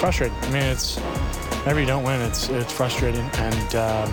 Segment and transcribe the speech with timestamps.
[0.00, 0.36] frustrating.
[0.40, 0.96] I mean, it's
[1.60, 4.12] whenever you don't win, it's it's frustrating, and um,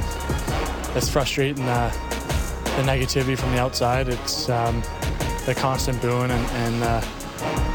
[0.95, 1.89] it's frustrating the,
[2.75, 4.09] the negativity from the outside.
[4.09, 4.81] It's um,
[5.45, 7.01] the constant booing and, and uh,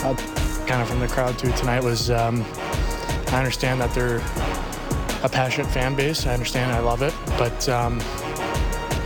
[0.04, 0.16] uh,
[0.66, 2.10] kind of from the crowd too tonight was.
[2.10, 2.44] Um,
[3.28, 4.18] I understand that they're
[5.24, 6.26] a passionate fan base.
[6.26, 6.70] I understand.
[6.70, 7.98] I love it, but um,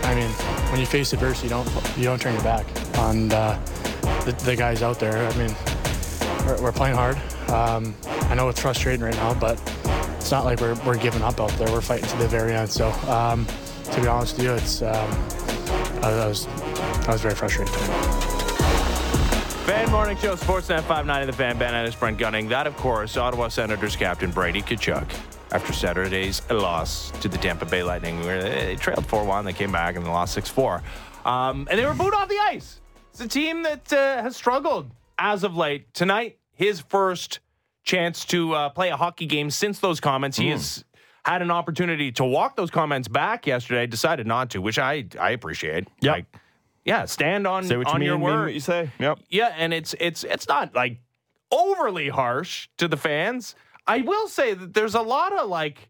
[0.03, 0.31] I mean,
[0.73, 2.67] when you face adversity, you don't you don't turn your back
[2.99, 3.65] on uh,
[4.25, 5.17] the, the, guys out there.
[5.17, 5.55] I mean,
[6.45, 7.17] we're, we're playing hard.
[8.29, 9.61] I know it's frustrating right now, but
[10.19, 11.71] it's not like we're, we're giving up out there.
[11.71, 12.69] We're fighting to the very end.
[12.69, 13.47] So, um,
[13.93, 15.11] to be honest with you, it's um,
[16.03, 16.47] I, was
[17.07, 17.73] I was very frustrated.
[19.67, 22.49] Fan Morning Show, Sportsnet 590, The Fan, Ben Ennis, Brent Gunning.
[22.49, 25.07] That, of course, Ottawa Senators captain Brady Tkachuk.
[25.53, 29.71] After Saturday's loss to the Tampa Bay Lightning, where they trailed 4 1, they came
[29.71, 30.83] back and they lost 6 4.
[31.25, 32.81] Um, and they were booed off the ice.
[33.13, 35.93] It's a team that uh, has struggled as of late.
[35.95, 37.41] Tonight, his first
[37.87, 40.39] chance to uh, play a hockey game since those comments.
[40.39, 40.43] Mm.
[40.43, 40.85] He has
[41.25, 45.31] had an opportunity to walk those comments back yesterday, decided not to, which I I
[45.31, 45.89] appreciate.
[46.01, 46.27] Yeah, like,
[46.85, 48.53] yeah, stand on on you your word.
[48.53, 48.91] You say.
[48.99, 49.21] Yep.
[49.31, 50.99] Yeah, and it's it's it's not like
[51.51, 53.55] overly harsh to the fans.
[53.87, 55.89] I will say that there's a lot of like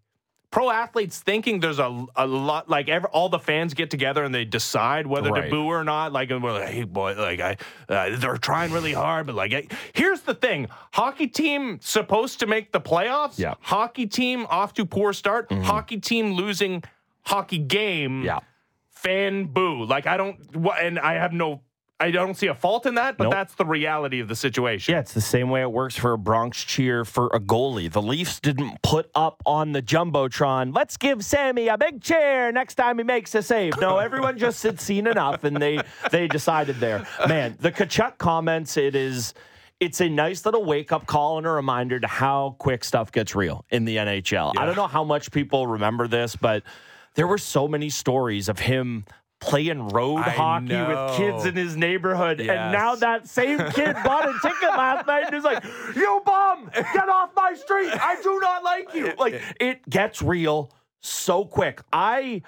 [0.56, 4.34] pro athletes thinking there's a, a lot like every, all the fans get together and
[4.34, 5.44] they decide whether right.
[5.44, 7.54] to boo or not like we're like hey boy like i
[7.90, 10.68] uh, they're trying really hard but like I, here's the thing.
[10.94, 13.38] Hockey team supposed to make the playoffs.
[13.38, 13.52] Yeah.
[13.60, 15.50] Hockey team off to poor start.
[15.50, 15.62] Mm-hmm.
[15.64, 16.82] hockey team losing
[17.20, 18.22] hockey game.
[18.22, 18.38] Yeah.
[18.88, 19.84] Fan boo.
[19.84, 20.38] Like i don't
[20.80, 21.60] and i have no
[21.98, 23.32] I don't see a fault in that, but nope.
[23.32, 24.92] that's the reality of the situation.
[24.92, 27.90] Yeah, it's the same way it works for a Bronx cheer for a goalie.
[27.90, 30.74] The Leafs didn't put up on the jumbotron.
[30.74, 33.80] Let's give Sammy a big cheer next time he makes a save.
[33.80, 35.80] No, everyone just had seen enough, and they
[36.10, 37.06] they decided there.
[37.26, 38.76] Man, the Tkachuk comments.
[38.76, 39.32] It is
[39.80, 43.34] it's a nice little wake up call and a reminder to how quick stuff gets
[43.34, 44.52] real in the NHL.
[44.54, 44.62] Yeah.
[44.62, 46.62] I don't know how much people remember this, but
[47.14, 49.04] there were so many stories of him
[49.40, 51.08] playing road I hockey know.
[51.08, 52.40] with kids in his neighborhood.
[52.40, 52.50] Yes.
[52.50, 55.62] And now that same kid bought a ticket last night and is like,
[55.94, 57.90] You bum, get off my street.
[57.92, 59.12] I do not like you.
[59.18, 61.80] Like it gets real so quick.
[61.92, 62.42] I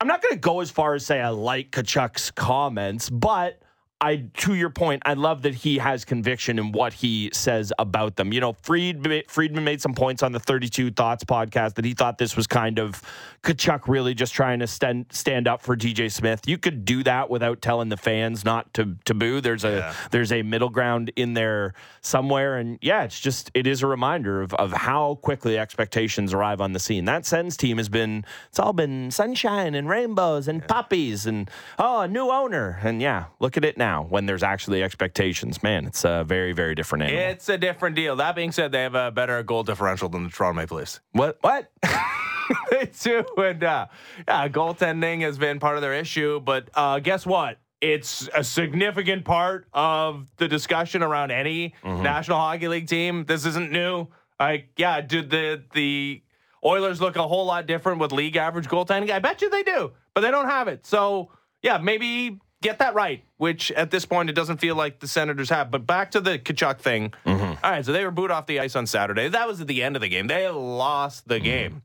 [0.00, 3.60] I'm not gonna go as far as say I like Tkachuk's comments, but
[4.02, 8.16] I to your point, I love that he has conviction in what he says about
[8.16, 8.32] them.
[8.32, 12.16] You know, Fried, Friedman made some points on the 32 Thoughts podcast that he thought
[12.16, 13.02] this was kind of
[13.42, 16.40] Tkachuk really just trying to stand stand up for DJ Smith.
[16.46, 19.42] You could do that without telling the fans not to to boo.
[19.42, 19.94] There's a yeah.
[20.10, 24.40] there's a middle ground in there somewhere, and yeah, it's just it is a reminder
[24.40, 27.04] of of how quickly expectations arrive on the scene.
[27.04, 30.66] That Sens team has been it's all been sunshine and rainbows and yeah.
[30.66, 34.42] puppies and oh a new owner and yeah, look at it now now when there's
[34.42, 35.62] actually expectations.
[35.62, 37.22] Man, it's a very, very different animal.
[37.24, 38.16] It's a different deal.
[38.16, 41.00] That being said, they have a better goal differential than the Toronto Maple Leafs.
[41.12, 41.38] What?
[41.40, 41.70] What?
[42.70, 43.24] they do.
[43.36, 43.86] And uh,
[44.28, 46.40] yeah, goaltending has been part of their issue.
[46.40, 47.58] But uh, guess what?
[47.80, 52.02] It's a significant part of the discussion around any mm-hmm.
[52.02, 53.24] National Hockey League team.
[53.24, 54.08] This isn't new.
[54.38, 56.22] Like, yeah, did the the
[56.62, 59.10] Oilers look a whole lot different with league average goaltending?
[59.10, 60.84] I bet you they do, but they don't have it.
[60.84, 61.30] So,
[61.62, 65.50] yeah, maybe get that right, which at this point it doesn't feel like the Senators
[65.50, 65.70] have.
[65.70, 67.12] But back to the Tkachuk thing.
[67.26, 67.64] Mm-hmm.
[67.64, 69.28] All right, so they were booed off the ice on Saturday.
[69.28, 70.26] That was at the end of the game.
[70.26, 71.44] They lost the mm-hmm.
[71.44, 71.82] game.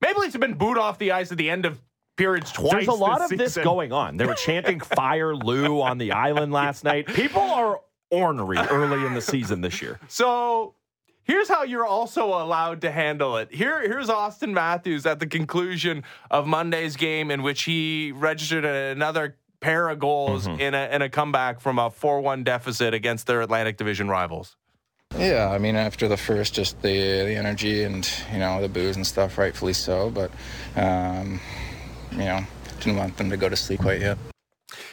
[0.00, 1.80] Maple Leafs have been booed off the ice at the end of
[2.16, 2.72] periods twice.
[2.72, 4.16] There's a lot this of this going on.
[4.16, 7.06] They were chanting "Fire Lou" on the island last night.
[7.06, 9.98] People are ornery early in the season this year.
[10.08, 10.74] So
[11.22, 13.52] here's how you're also allowed to handle it.
[13.52, 19.36] Here, here's Auston Matthews at the conclusion of Monday's game, in which he registered another
[19.62, 20.60] pair of goals mm-hmm.
[20.60, 24.56] in, a, in a comeback from a 4 1 deficit against their Atlantic Division rivals?
[25.16, 28.96] Yeah, I mean, after the first, just the the energy and you know the booze
[28.96, 30.10] and stuff, rightfully so.
[30.10, 30.30] But
[30.74, 31.38] um,
[32.12, 32.40] you know,
[32.80, 34.16] didn't want them to go to sleep quite yet.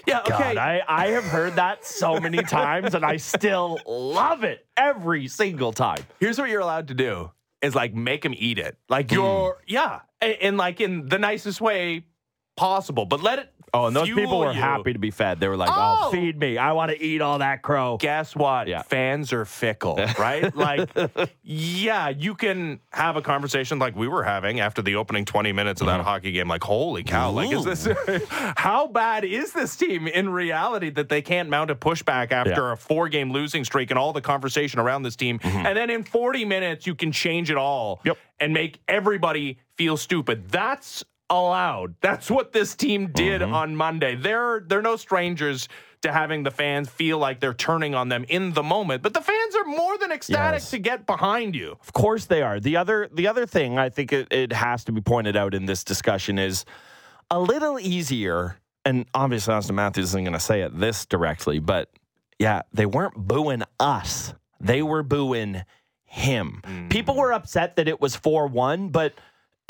[0.06, 0.30] Yeah, okay.
[0.30, 5.28] God, I, I have heard that so many times, and I still love it every
[5.28, 6.04] single time.
[6.20, 7.32] Here's what you're allowed to do:
[7.62, 8.78] is like make them eat it.
[8.90, 9.58] Like you're, mm.
[9.68, 12.06] yeah, and, and like in the nicest way
[12.58, 13.54] possible, but let it.
[13.74, 14.60] Oh, and those people were you.
[14.60, 15.40] happy to be fed.
[15.40, 16.58] They were like, "Oh, oh feed me!
[16.58, 18.68] I want to eat all that crow." Guess what?
[18.68, 18.82] Yeah.
[18.82, 20.56] Fans are fickle, right?
[20.56, 20.90] like,
[21.44, 25.82] yeah, you can have a conversation like we were having after the opening twenty minutes
[25.82, 26.04] of that mm-hmm.
[26.04, 26.48] hockey game.
[26.48, 27.32] Like, holy cow!
[27.32, 27.36] Ooh.
[27.36, 27.88] Like, is this
[28.30, 32.74] how bad is this team in reality that they can't mount a pushback after yeah.
[32.74, 35.66] a four-game losing streak and all the conversation around this team, mm-hmm.
[35.66, 38.18] and then in forty minutes you can change it all yep.
[38.40, 40.50] and make everybody feel stupid.
[40.50, 41.96] That's allowed.
[42.02, 43.54] That's what this team did Mm-hmm.
[43.54, 44.16] on Monday.
[44.16, 45.68] They're they're no strangers
[46.02, 49.20] to having the fans feel like they're turning on them in the moment, but the
[49.22, 50.70] fans are more than ecstatic Yes.
[50.72, 51.78] to get behind you.
[51.82, 52.60] Of course they are.
[52.60, 55.66] The other the other thing I think it, it has to be pointed out in
[55.66, 56.66] this discussion is
[57.30, 61.90] a little easier, and obviously Auston Matthews isn't going to say it this directly, but
[62.40, 64.34] yeah, they weren't booing us.
[64.62, 65.64] They were booing
[66.06, 66.88] him.
[66.90, 69.14] People were upset that it was 4-1, but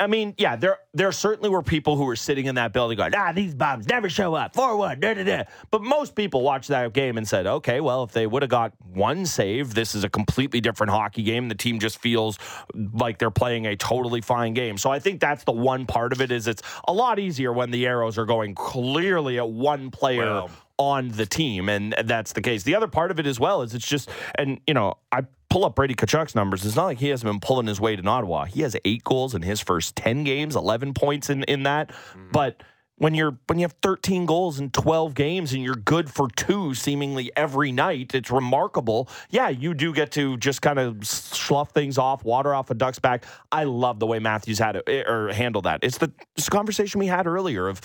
[0.00, 3.14] I mean, yeah, there there certainly were people who were sitting in that building going,
[3.14, 4.54] ah, these bombs never show up.
[4.54, 5.44] 4-1, da, da, da.
[5.70, 8.72] But most people watched that game and said, okay, well, if they would have got
[8.92, 11.48] one save, this is a completely different hockey game.
[11.48, 12.38] The team just feels
[12.74, 14.78] like they're playing a totally fine game.
[14.78, 17.70] So I think that's the one part of it is it's a lot easier when
[17.70, 20.46] the arrows are going clearly at one player
[20.80, 22.62] on the team, and that's the case.
[22.62, 25.66] The other part of it as well is it's just, and you know, I pull
[25.66, 26.64] up Brady Tkachuk's numbers.
[26.64, 28.46] It's not like he hasn't been pulling his weight in Ottawa.
[28.46, 31.90] He has eight goals in his first ten games, eleven points in in that.
[31.90, 32.30] Mm-hmm.
[32.32, 32.62] But
[32.96, 36.74] when you're when you have 13 goals in 12 games and you're good for two
[36.74, 39.08] seemingly every night, it's remarkable.
[39.30, 42.98] Yeah, you do get to just kind of slough things off, water off a duck's
[42.98, 43.24] back.
[43.50, 45.80] I love the way Matthews had it or handled that.
[45.82, 46.12] It's the
[46.50, 47.80] conversation we had earlier of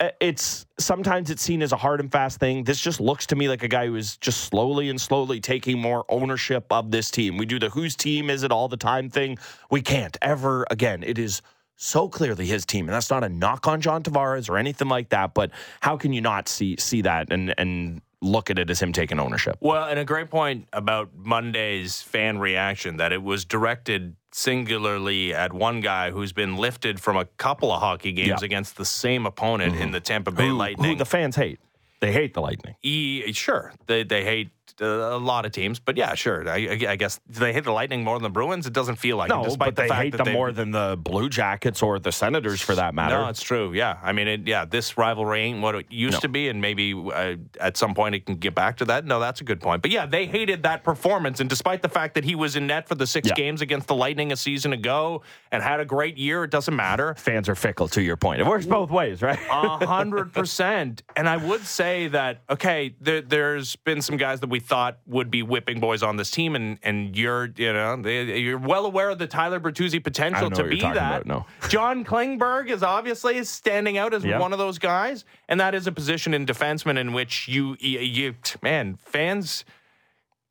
[0.00, 2.62] Uh, it's sometimes it's seen as a hard and fast thing.
[2.62, 5.78] This just looks to me like a guy who is just slowly and slowly taking
[5.78, 7.36] more ownership of this team.
[7.36, 9.38] We do the whose team is it all the time thing.
[9.70, 11.02] We can't ever again.
[11.02, 11.42] It is
[11.74, 15.08] so clearly his team, and that's not a knock on John Tavares or anything like
[15.08, 15.34] that.
[15.34, 15.50] But
[15.80, 19.18] how can you not see see that and and look at it as him taking
[19.18, 19.56] ownership?
[19.60, 25.52] Well, and a great point about Monday's fan reaction that it was directed singularly at
[25.52, 28.34] one guy who's been lifted from a couple of hockey games Yeah.
[28.36, 28.44] Mm-hmm.
[28.44, 30.90] against the same opponent in the Tampa Bay Who, Lightning.
[30.92, 31.60] who the fans hate.
[32.00, 32.76] They hate the Lightning.
[32.82, 36.48] E, sure, they they hate a lot of teams, but yeah, sure.
[36.48, 38.66] I, I guess do they hate the Lightning more than the Bruins.
[38.66, 40.32] It doesn't feel like it, No, despite but the they fact hate that them they-
[40.32, 43.18] more than the Blue Jackets or the Senators, for that matter.
[43.18, 43.72] No, it's true.
[43.72, 46.20] Yeah, I mean, it, yeah, this rivalry ain't what it used No.
[46.20, 49.04] to be, and maybe uh, at some point it can get back to that.
[49.04, 49.82] No, that's a good point.
[49.82, 52.88] But yeah, they hated that performance, and despite the fact that he was in net
[52.88, 53.34] for the six Yeah.
[53.34, 55.22] games against the Lightning a season ago
[55.52, 57.14] and had a great year, it doesn't matter.
[57.18, 57.88] Fans are fickle.
[57.88, 59.38] To your point, it works both ways, right?
[59.50, 61.02] A hundred percent.
[61.16, 65.30] And I would say that okay, there, there's been some guys that we thought would
[65.30, 69.10] be whipping boys on this team, and and you're you know they, you're well aware
[69.10, 71.22] of the Tyler Bertuzzi potential I know to what be you're talking that.
[71.22, 71.46] about, no.
[71.68, 74.38] John Klingberg is obviously standing out as Yeah.
[74.38, 77.98] one of those guys, and that is a position in defenseman in which you you,
[78.00, 79.64] you man fans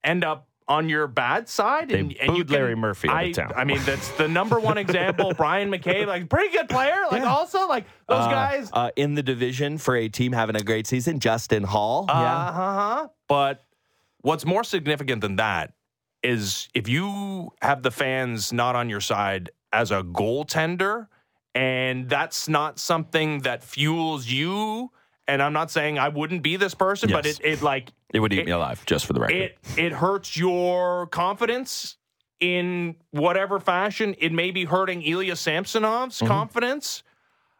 [0.03, 3.53] end up on your bad side They and, and you booed Larry Murphy I, town.
[3.55, 7.69] I mean that's the number one example Bryan McCabe like pretty good player like also
[7.69, 11.19] like those Uh, guys uh, in the division for a team having a great season,
[11.21, 12.05] Justin Holl.
[12.09, 13.07] Uh huh.
[13.29, 13.63] But
[14.27, 15.73] what's more significant than that
[16.21, 21.07] is if you have the fans not on your side as a goaltender,
[21.55, 24.91] and that's not something that fuels you.
[25.29, 28.33] And I'm not saying I wouldn't be this person, but it, it like it would
[28.33, 29.35] eat it- me alive, just for the record.
[29.37, 31.97] it it hurts your confidence
[32.39, 34.13] in whatever fashion.
[34.19, 36.27] It may be hurting Ilya Samsonov's Mm-hmm.
[36.27, 37.03] confidence.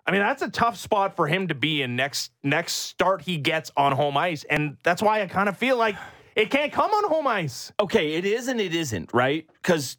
[0.05, 3.37] I mean, that's a tough spot for him to be in next next start he
[3.37, 5.95] gets on home ice, and that's why I kind of feel like
[6.37, 7.73] it can't come on home ice.
[7.79, 9.49] okay, it is and it isn't, right?
[9.61, 9.97] Because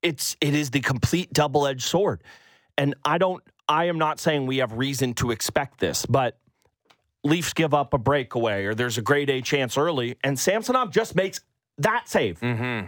[0.00, 2.22] it's it is the complete double edged sword,
[2.78, 3.42] and I don't.
[3.68, 6.38] I am not saying we have reason to expect this, but
[7.24, 11.14] Leafs give up a breakaway or there's a grade A chance early, and Samsonov just
[11.14, 11.40] makes
[11.78, 12.40] that save.
[12.40, 12.86] Mm-hmm.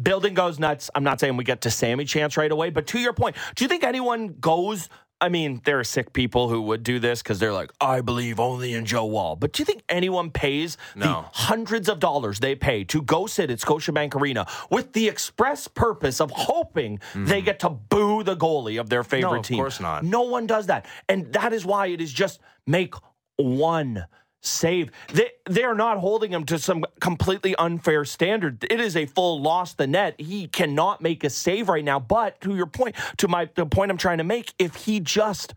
[0.00, 0.90] Building goes nuts.
[0.94, 3.64] I'm not saying we get to Sammy chance right away, but to your point, do
[3.64, 4.88] you think anyone goes?
[5.18, 8.38] I mean, there are sick people who would do this because they're like, I believe
[8.38, 9.36] only in Joe Woll.
[9.36, 13.50] But do you think anyone pays the hundreds of dollars they pay to go sit
[13.50, 18.78] at Scotiabank Arena with the express purpose of hoping they get to boo the goalie
[18.78, 19.38] of their favorite Mm-hmm.
[19.38, 19.56] of team?
[19.58, 20.04] course not.
[20.04, 20.84] No one does that.
[21.08, 22.94] And that is why it is just make
[23.36, 24.04] one
[24.46, 24.90] save.
[25.12, 28.64] They they're not holding him to some completely unfair standard.
[28.70, 30.14] It is a full loss the net.
[30.20, 31.98] He cannot make a save right now.
[32.00, 35.54] But to your point, to my the point I'm trying to make, if he just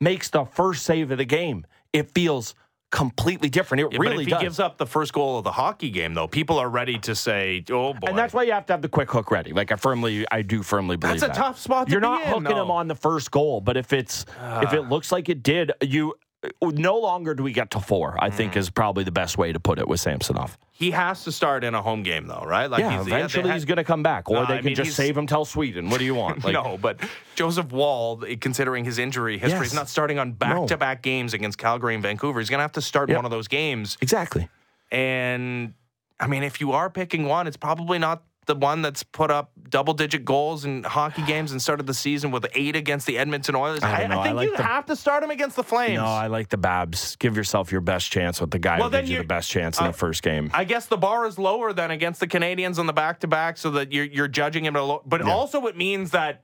[0.00, 2.54] makes the first save of the game, it feels
[2.90, 3.80] completely different.
[3.82, 4.42] It Yeah, but really if he does.
[4.42, 7.62] gives up the first goal of the hockey game, though, people are ready to say,
[7.70, 9.52] "Oh boy." and that's why you have to have the quick hook ready.
[9.52, 11.36] Like I firmly, I do firmly believe That's a that.
[11.36, 14.24] tough spot to You're not in, hooking him on the first goal, but if it's
[14.62, 16.14] if it looks like it did, you
[16.62, 18.16] no longer do we get to four.
[18.18, 18.34] I Mm.
[18.34, 20.56] think is probably the best way to put it with Samsonov.
[20.72, 22.70] he has to start in a home game, though, right?
[22.70, 24.64] Like Yeah, he's- eventually had- he's going to come back, or No, they I can
[24.66, 25.90] mean, just save him till Sweden.
[25.90, 26.42] What do you want?
[26.44, 26.98] Like, no, but
[27.34, 29.66] Joseph Woll, considering his injury history, Yes.
[29.72, 32.40] he's not starting on back-to-back games against Calgary and Vancouver.
[32.40, 33.16] He's going to have to start Yep.
[33.16, 33.98] one of those games.
[34.00, 34.48] exactly.
[34.90, 35.74] And
[36.18, 39.52] I mean, if you are picking one, it's probably not the one that's put up
[39.68, 43.54] double digit goals in hockey games and started the season with eight against the Edmonton
[43.54, 43.82] Oilers.
[43.82, 43.92] I I.
[43.92, 45.94] I I think like you the- have to start him against the Flames.
[45.98, 47.16] No, I like the Babs.
[47.16, 49.78] Give yourself your best chance with the guy Well, who gives you the best chance
[49.78, 50.50] in uh, the first game.
[50.54, 53.56] I guess the bar is lower than against the Canadiens on the back to back,
[53.58, 55.02] so that you're you're judging him at a low.
[55.06, 56.42] But also, it means that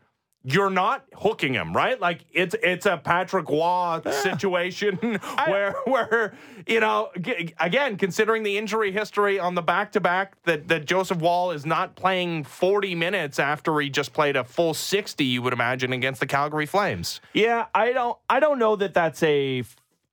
[0.49, 2.00] you're not hooking him, right?
[2.00, 4.97] Like it's it's a Patrick Roy situation
[5.47, 6.35] where where
[6.69, 10.85] you know g- again considering the injury history on the back to back that that
[10.85, 15.43] Joseph Woll is not playing 40 minutes after he just played a full 60, you
[15.43, 17.21] would imagine against the Calgary Flames.
[17.33, 18.17] Yeah, I don't.
[18.31, 19.65] I don't know that that's a.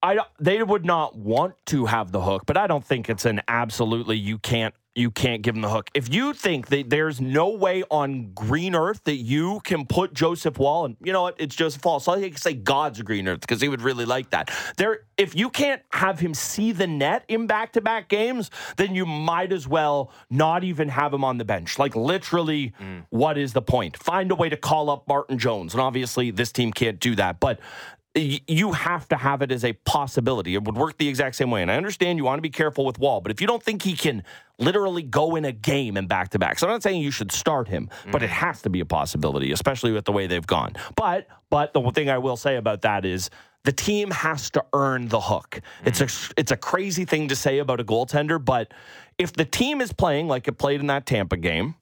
[0.02, 3.40] I they would not want to have the hook, but I don't think it's an
[3.46, 5.90] absolutely you can't you can't give him the hook.
[5.94, 10.58] If you think that there's no way on green earth that you can put Joseph
[10.58, 12.00] Woll and you know what, it's Joseph Woll.
[12.00, 14.50] So I can say God's green earth because he would really like that.
[14.76, 18.94] There, if you can't have him see the net in back to back games, then
[18.94, 21.78] you might as well not even have him on the bench.
[21.78, 23.04] Like literally, mm.
[23.10, 23.96] what is the point?
[23.96, 27.40] Find a way to call up Martin Jones, and obviously this team can't do that,
[27.40, 27.58] but
[28.14, 30.54] you have to have it as a possibility.
[30.54, 31.62] It would work the exact same way.
[31.62, 33.82] And I understand you want to be careful with Woll, but if you don't think
[33.82, 34.22] he can
[34.58, 37.32] literally go in a game and back to back, so I'm not saying you should
[37.32, 38.46] start him, but it mm-hmm.
[38.46, 40.74] has to be a possibility, especially with the way they've gone.
[40.94, 43.30] But but the one thing I will say about that is
[43.64, 45.60] the team has to earn the hook.
[45.84, 46.30] It's mm.
[46.30, 48.72] a it's a crazy thing to say about a goaltender, but
[49.18, 51.74] if the team is playing like it played in that Tampa game,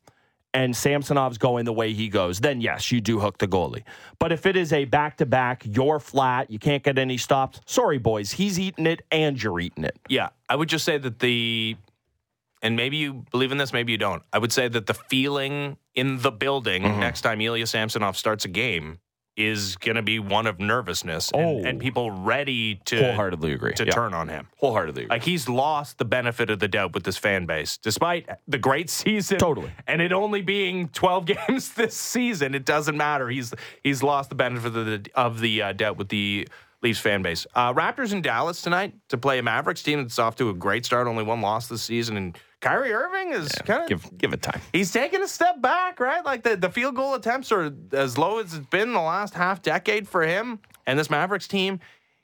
[0.54, 3.85] and Samsonov's going the way he goes, then yes, you do hook the goalie.
[4.18, 7.61] But if it is a back to back, you're flat, you can't get any stops,
[7.66, 9.97] sorry, boys, he's eating it and you're eating it.
[10.09, 11.76] Yeah, I would just say that the,
[12.61, 14.23] and maybe you believe in this, maybe you don't.
[14.32, 17.00] I would say that the feeling in the building Mm-hmm.
[17.00, 18.99] next time Ilya Samsonov starts a game
[19.36, 21.68] is going to be one of nervousness and, Oh.
[21.68, 23.72] and people ready to Wholeheartedly agree.
[23.74, 23.90] to Yeah.
[23.92, 24.46] turn on him.
[24.58, 25.14] Wholeheartedly agree.
[25.14, 28.90] Like he's lost the benefit of the doubt with this fan base, despite the great
[29.02, 29.38] season.
[29.38, 29.70] Totally.
[29.86, 32.54] and it only being twelve games this season.
[32.54, 33.28] It doesn't matter.
[33.28, 36.46] He's he's lost the benefit of the of the uh, doubt with the
[36.82, 37.46] Leafs fan base.
[37.54, 40.84] Uh, Raptors in Dallas tonight to play a Mavericks team that's off to a great
[40.84, 41.06] start.
[41.06, 44.61] Only one loss this season, and Kyrie Irving is kind of give give it time.
[44.73, 46.25] he's taking a step back, right?
[46.25, 49.61] Like the, the field goal attempts are as low as it's been the last half
[49.61, 50.61] decade for him.
[50.87, 51.81] And this Mavericks team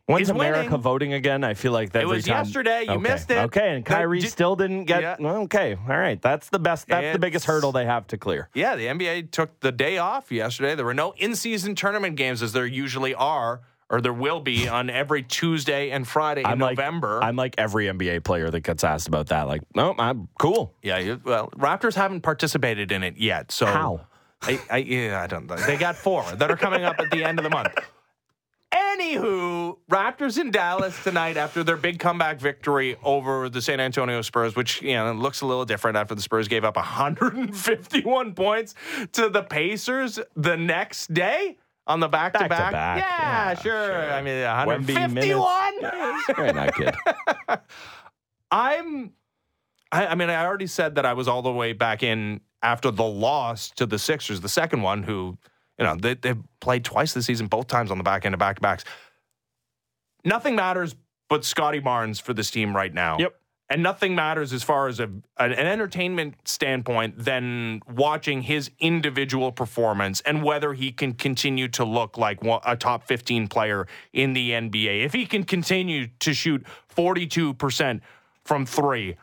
[0.07, 0.81] When's America winning.
[0.81, 1.45] voting again?
[1.45, 2.85] I feel like that It was time- yesterday.
[2.85, 3.01] You Okay.
[3.03, 3.37] missed it.
[3.39, 5.03] Okay, and Kyrie j- still didn't get.
[5.03, 5.17] Yeah.
[5.21, 6.21] well, okay, all right.
[6.23, 6.87] That's the best.
[6.89, 8.49] That's the biggest hurdle they have to clear.
[8.55, 10.75] Yeah, the NBA took the day off yesterday.
[10.75, 14.91] There were no in-season tournament games as there usually are, or there will be on
[14.91, 17.23] every Tuesday and Friday in I'm like November.
[17.23, 19.49] I'm like every NBA player that gets asked about that.
[19.49, 20.75] Like, no, I'm cool.
[20.83, 23.51] yeah, you, well, Raptors haven't participated in it yet.
[23.51, 24.07] So How?
[24.43, 25.47] I, I, yeah, I don't.
[25.47, 25.57] know.
[25.57, 27.75] They got four that are coming up at the end of the month.
[28.73, 34.55] Anywho, Raptors in Dallas tonight after their big comeback victory over the San Antonio Spurs,
[34.55, 38.75] which you know looks a little different after the Spurs gave up 151 points
[39.13, 41.57] to the Pacers the next day
[41.89, 42.73] on the back to back.
[42.73, 43.87] Yeah, yeah, sure.
[43.87, 44.13] sure.
[44.13, 46.37] I mean, Wemby 151.
[46.37, 46.95] Very not good.
[48.51, 49.13] I'm.
[49.91, 52.91] I, I mean, I already said that I was all the way back in after
[52.91, 55.39] the loss to the Sixers, the second one, who,
[55.79, 58.39] you know, they, they've played twice this season, both times on the back end of
[58.39, 58.85] back to backs.
[60.25, 60.95] Nothing matters
[61.29, 63.17] but Scottie Barnes for this team right now.
[63.19, 63.35] Yep.
[63.71, 70.23] And nothing matters as far as a, an, entertainment standpoint than watching his individual performance
[70.23, 75.05] and whether he can continue to look like a top 15 player in the NBA.
[75.05, 76.65] If he can continue to shoot
[76.97, 78.01] 42%
[78.45, 79.17] from three,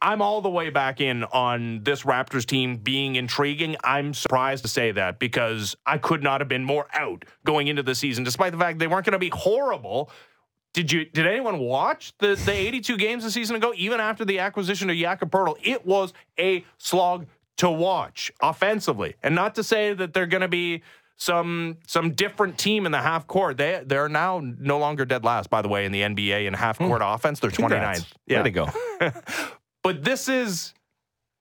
[0.00, 3.76] I'm all the way back in on this Raptors team being intriguing.
[3.82, 7.82] I'm surprised to say that because I could not have been more out going into
[7.82, 10.10] the season, despite the fact they weren't going to be horrible.
[10.74, 11.04] Did you?
[11.06, 13.72] Did anyone watch the the 82 games a season ago?
[13.76, 19.34] Even after the acquisition of Jakob Poeltl, it was a slog to watch offensively, and
[19.34, 20.82] not to say that they're going to be
[21.16, 23.56] some some different team in the half court.
[23.56, 26.78] They they're now no longer dead last, by the way, in the NBA in half
[26.78, 27.08] court hmm.
[27.08, 27.40] offense.
[27.40, 27.60] They're 29th.
[27.60, 28.14] Congrats.
[28.28, 28.68] Way to go.
[29.82, 30.74] But this is,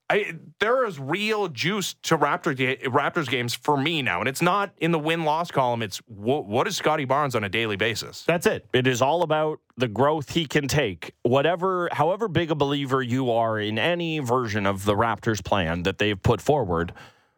[0.10, 4.72] I there is real juice to Raptor Raptors games for me now, and it's not
[4.78, 5.82] in the win loss column.
[5.82, 8.24] It's wh- what is Scottie Barnes on a daily basis?
[8.24, 8.66] That's it.
[8.74, 11.14] It is all about the growth he can take.
[11.24, 15.98] Whatever, however big a believer you are in any version of the Raptors plan that
[15.98, 16.94] they've put forward,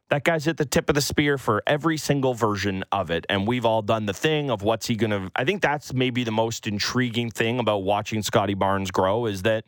[0.10, 3.26] that guy's at the tip of the spear for every single version of it.
[3.30, 5.32] And we've all done the thing of what's he going to.
[5.36, 9.66] I think that's maybe the most intriguing thing about watching Scottie Barnes grow is that.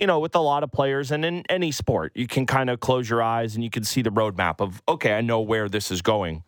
[0.00, 2.80] You know, with a lot of players and in any sport, you can kind of
[2.80, 5.90] close your eyes and you can see the roadmap of, okay, I know where this
[5.90, 6.42] is going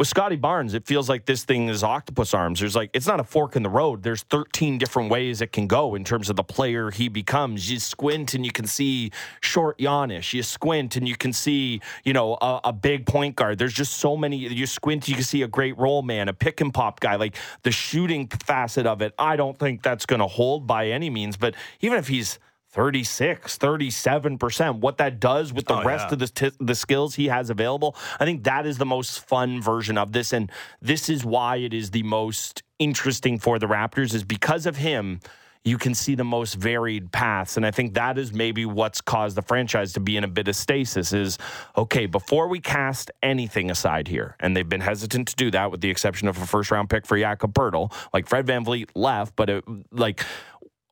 [0.00, 2.60] with Scottie Barnes, it feels like this thing is octopus arms.
[2.60, 4.02] There's like it's not a fork in the road.
[4.02, 7.70] There's 13 different ways it can go in terms of the player he becomes.
[7.70, 9.10] You squint and you can see
[9.42, 10.32] short Giannis.
[10.32, 13.58] You squint and you can see you know a, a big point guard.
[13.58, 14.38] There's just so many.
[14.38, 17.16] You squint, you can see a great roll man, a pick and pop guy.
[17.16, 21.10] Like the shooting facet of it, I don't think that's going to hold by any
[21.10, 21.36] means.
[21.36, 22.38] But even if he's
[22.72, 24.78] 36, 37%.
[24.80, 26.12] What that does with the Oh, rest yeah.
[26.12, 29.60] of the, t- the skills he has available, I think that is the most fun
[29.60, 30.32] version of this.
[30.32, 30.50] And
[30.80, 35.20] this is why it is the most interesting for the Raptors, is because of him.
[35.62, 37.58] You can see the most varied paths.
[37.58, 40.48] And I think that is maybe what's caused the franchise to be in a bit
[40.48, 41.36] of stasis is
[41.76, 45.82] okay, before we cast anything aside here, and they've been hesitant to do that with
[45.82, 47.92] the exception of a first round pick for Jakob Poeltl.
[48.14, 50.24] Like Fred VanVleet left, but it, like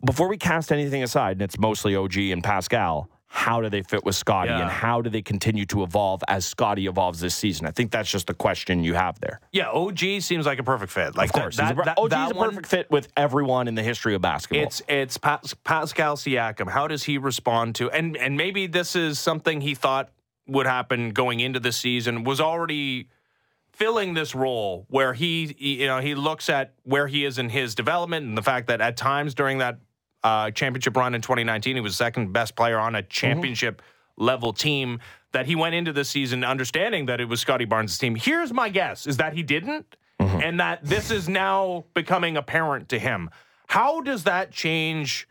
[0.04, 4.04] before we cast anything aside, and it's mostly OG and Pascal, how do they fit
[4.04, 4.62] with Scottie Yeah.
[4.62, 7.66] and how do they continue to evolve as Scottie evolves this season?
[7.66, 9.40] I think that's just the question you have there.
[9.52, 11.14] Yeah, OG seems like a perfect fit.
[11.14, 13.74] Like Of course, that, a, that, OG's that a one- perfect fit with everyone in
[13.74, 14.64] the history of basketball.
[14.66, 16.70] It's it's Pas- Pascal Siakam.
[16.70, 20.08] How does he respond to and and maybe this is something he thought
[20.46, 23.08] would happen going into the season was already
[23.72, 27.50] filling this role where he he- you know he looks at where he is in
[27.50, 29.78] his development and the fact that at times during that
[30.24, 33.82] uh, championship run in 2019 he was second best player on a championship
[34.16, 34.98] level team
[35.32, 38.14] that he went into the season understanding that it was Scottie Barnes' team.
[38.14, 42.98] Here's my guess is that he didn't and that this is now becoming apparent to
[42.98, 43.30] him.
[43.68, 45.28] How does that change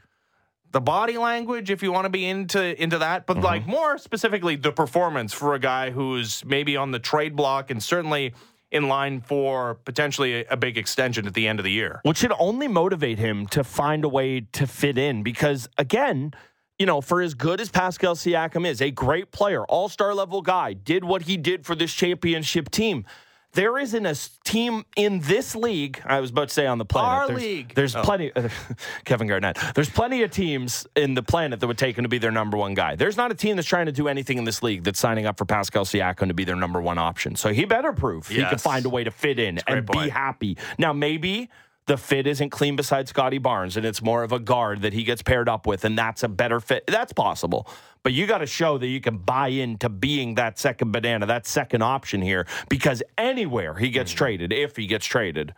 [0.71, 4.55] the body language if you want to be into into that, but like more specifically
[4.55, 8.33] the performance for a guy who's maybe on the trade block and certainly
[8.71, 12.01] in line for potentially a, big extension at the end of the year.
[12.03, 16.33] which should only motivate him to find a way to fit in because again
[16.79, 20.73] you know for as good as pascal siakam is a great player all-star level guy
[20.73, 23.05] did what he did for this championship team
[23.57, 25.99] there isn't a team in this league.
[26.05, 27.09] I was about to say on the planet.
[27.09, 27.73] Our there's, league.
[27.73, 28.03] There's Oh.
[28.03, 28.31] plenty.
[28.35, 28.49] Uh,
[29.05, 29.57] Kevin Garnett.
[29.73, 32.55] There's plenty of teams in the planet that would take him to be their number
[32.55, 32.95] one guy.
[32.95, 35.39] There's not a team that's trying to do anything in this league that's signing up
[35.39, 37.35] for Pascal Siakam to be their number one option.
[37.35, 40.55] So he better prove he can find a way to fit in and be happy.
[40.77, 41.49] Now maybe
[41.87, 45.03] the fit isn't clean beside Scottie Barnes and it's more of a guard that he
[45.03, 46.83] gets paired up with and that's a better fit.
[46.85, 47.67] That's possible.
[48.03, 51.47] But you got to show that you can buy into being that second banana, that
[51.47, 55.53] second option here because anywhere he gets traded, if he gets traded,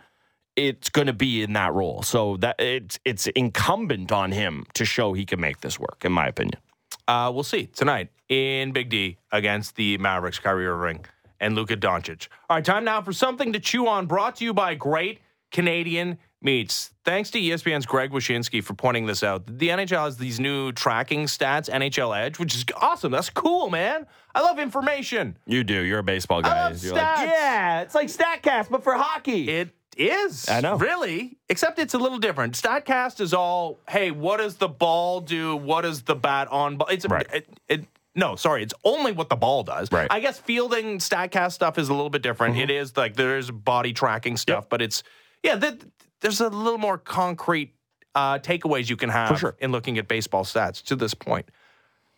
[0.55, 2.03] it's going to be in that role.
[2.03, 6.11] So that it's it's incumbent on him to show he can make this work in
[6.11, 6.59] my opinion.
[7.07, 11.05] Uh, we'll see tonight in Big D against the Mavericks, Kyrie Irving
[11.39, 12.27] and Luka Doncic.
[12.49, 14.05] All right, time now for something to chew on.
[14.05, 15.19] Brought to you by Great
[15.51, 16.91] Canadian meets.
[17.03, 19.45] Thanks to ESPN's Greg Wyshynski for pointing this out.
[19.45, 23.11] The NHL has these new tracking stats, NHL Edge, which is awesome.
[23.11, 24.05] That's cool, man.
[24.33, 25.37] I love information.
[25.45, 25.81] You do.
[25.81, 26.69] You're a baseball guy.
[26.69, 27.25] love You're stats.
[27.25, 29.49] yeah, it's like Statcast but for hockey.
[29.49, 30.47] It is.
[30.47, 30.77] I know.
[30.77, 31.37] Really?
[31.49, 32.53] Except it's a little different.
[32.53, 35.55] StatCast is all, hey, what does the ball do?
[35.55, 36.87] What does the bat on ball?
[36.89, 37.27] It's Right.
[37.33, 37.85] it, it
[38.15, 39.91] no, sorry, it's only what the ball does.
[39.91, 40.07] Right.
[40.09, 42.55] I guess fielding StatCast stuff is a little bit different.
[42.55, 42.63] Mm-hmm.
[42.63, 45.03] It is like there's body tracking stuff, but it's
[45.43, 45.81] yeah, th-
[46.21, 47.73] there's a little more concrete
[48.15, 49.55] uh, takeaways you can have sure.
[49.59, 51.49] in looking at baseball stats to this point.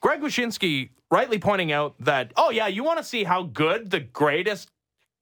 [0.02, 4.00] Greg Wyshynski rightly pointing out that, oh, yeah, you want to see how good the
[4.00, 4.72] greatest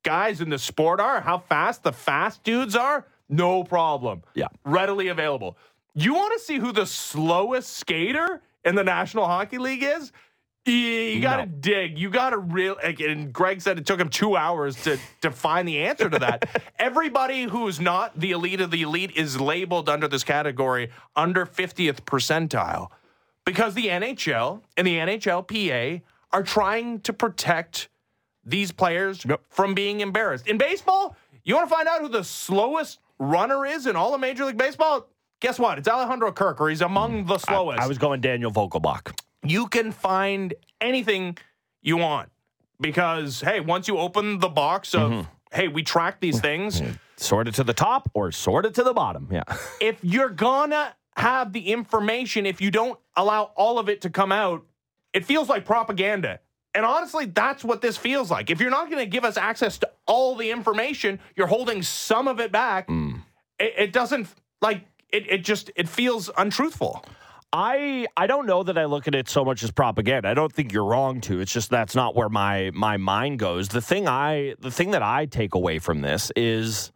[0.03, 3.05] guys in the sport are, how fast the fast dudes are?
[3.27, 4.23] No problem.
[4.33, 4.47] Yeah.
[4.63, 5.57] Readily available.
[5.93, 10.11] You want to see who the slowest skater in the National Hockey League is?
[10.69, 11.51] You, you got to No.
[11.59, 11.97] dig.
[11.97, 12.77] You got to real.
[12.83, 16.19] like, And Greg said it took him two hours to to find the answer to
[16.19, 16.61] that.
[16.79, 22.01] Everybody who's not the elite of the elite is labeled under this category under 50th
[22.01, 22.89] percentile
[23.45, 26.01] because the NHL and the NHLPA
[26.31, 27.89] are trying to protect
[28.45, 30.47] these players from being embarrassed.
[30.47, 34.21] In baseball, you want to find out who the slowest runner is in all of
[34.21, 35.07] Major League Baseball?
[35.41, 35.77] Guess what?
[35.77, 39.17] It's Alejandro Kirk, or he's among the slowest I was going Daniel Vogelbach.
[39.43, 41.37] You can find anything
[41.81, 42.29] you want
[42.79, 45.29] because hey, once you open the box of mm-hmm.
[45.51, 46.81] hey, we track these things,
[47.17, 49.27] sort it to the top or sort it to the bottom.
[49.31, 49.43] Yeah.
[49.81, 54.31] if you're gonna have the information, if you don't allow all of it to come
[54.31, 54.65] out,
[55.13, 56.39] it feels like propaganda.
[56.73, 58.49] And honestly, that's what this feels like.
[58.49, 62.27] If you're not going to give us access to all the information, you're holding some
[62.27, 62.87] of it back.
[62.87, 63.21] Mm.
[63.59, 64.27] It, it doesn't
[64.61, 65.29] like it.
[65.29, 67.03] It just it feels untruthful.
[67.51, 70.29] I I don't know that I look at it so much as propaganda.
[70.29, 71.39] I don't think you're wrong to.
[71.39, 73.69] It's just that's not where my my mind goes.
[73.69, 76.91] The thing I the thing that I take away from this is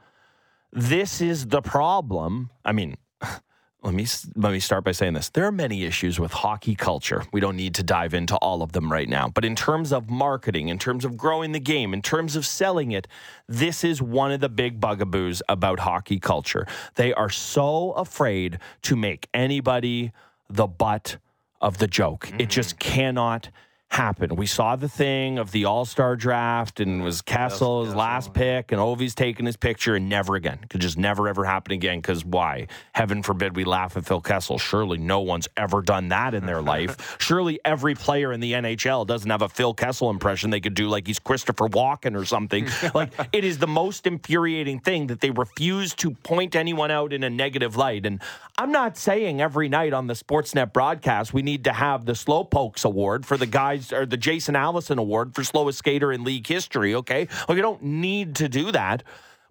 [0.71, 2.51] this is the problem.
[2.63, 2.97] I mean,
[3.83, 5.29] let me let me start by saying this.
[5.29, 7.23] There are many issues with hockey culture.
[7.31, 9.29] We don't need to dive into all of them right now.
[9.29, 12.91] But in terms of marketing, in terms of growing the game, in terms of selling
[12.91, 13.07] it,
[13.47, 16.67] this is one of the big bugaboos about hockey culture.
[16.93, 20.11] They are so afraid to make anybody
[20.53, 21.17] the butt
[21.59, 22.27] of the joke.
[22.27, 22.41] Mm-hmm.
[22.41, 23.49] It just cannot
[23.93, 24.35] happen.
[24.35, 28.81] We saw the thing of the All Star draft and was Kessel's last pick, and
[28.81, 30.59] Ovi's taking his picture, and never again.
[30.69, 31.99] Could just never ever happen again.
[31.99, 32.67] Because why?
[32.93, 34.57] Heaven forbid we laugh at Phil Kessel.
[34.57, 37.17] Surely no one's ever done that in their life.
[37.19, 40.87] Surely every player in the NHL doesn't have a Phil Kessel impression they could do
[40.87, 42.67] like he's Christopher Walken or something.
[42.93, 47.23] like it is the most infuriating thing that they refuse to point anyone out in
[47.23, 48.05] a negative light.
[48.05, 48.21] And
[48.57, 52.85] I'm not saying every night on the Sportsnet broadcast we need to have the Slowpokes
[52.85, 56.95] Award for the guys or the Jason Allison Award for slowest skater in league history.
[56.95, 59.03] Okay, well, you don't need to do that,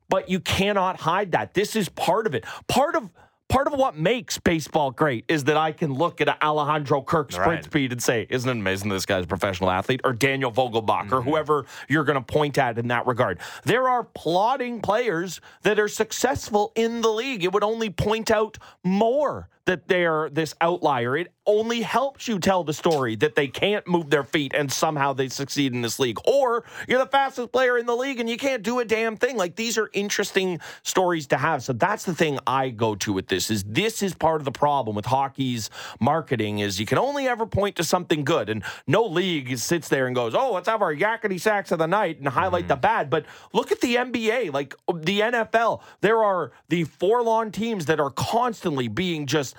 [0.08, 1.54] but you cannot hide that.
[1.54, 2.44] This is part of it.
[2.68, 3.10] Part of
[3.48, 7.48] part of what makes baseball great is that I can look at Alejandro Kirk sprint
[7.48, 7.64] right.
[7.64, 11.14] speed and say, "Isn't it amazing this guy's a professional athlete?" Or Daniel Vogelbach, mm-hmm.
[11.14, 13.38] or whoever you're going to point at in that regard.
[13.64, 17.44] There are plodding players that are successful in the league.
[17.44, 21.16] It would only point out more that they're this outlier.
[21.16, 25.12] It only helps you tell the story that they can't move their feet and somehow
[25.12, 26.18] they succeed in this league.
[26.27, 29.37] Or you're the fastest player in the league and you can't do a damn thing.
[29.37, 31.62] Like these are interesting stories to have.
[31.62, 34.53] So that's the thing I go to with this is this is part of the
[34.53, 35.70] problem with hockey's
[36.01, 38.48] marketing is you can only ever point to something good.
[38.48, 41.87] And no league sits there and goes, oh, let's have our yakety sax of the
[41.87, 42.68] night and highlight mm.
[42.68, 43.11] the bad.
[43.11, 45.83] But look at the NBA, like the NFL.
[46.01, 49.51] There are the forlorn teams that are constantly being just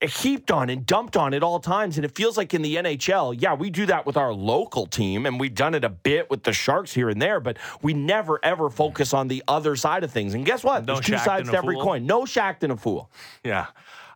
[0.00, 1.96] heaped on and dumped on at all times.
[1.96, 5.26] And it feels like in the NHL, yeah, we do that with our local team,
[5.26, 8.40] and we've done it a bit with the Sharks here and there, but we never
[8.42, 10.34] ever focus on the other side of things.
[10.34, 10.86] And guess what?
[10.86, 11.84] No There's two sides to every fool.
[11.84, 12.06] coin.
[12.06, 13.10] No shacked and a fool.
[13.44, 13.66] Yeah.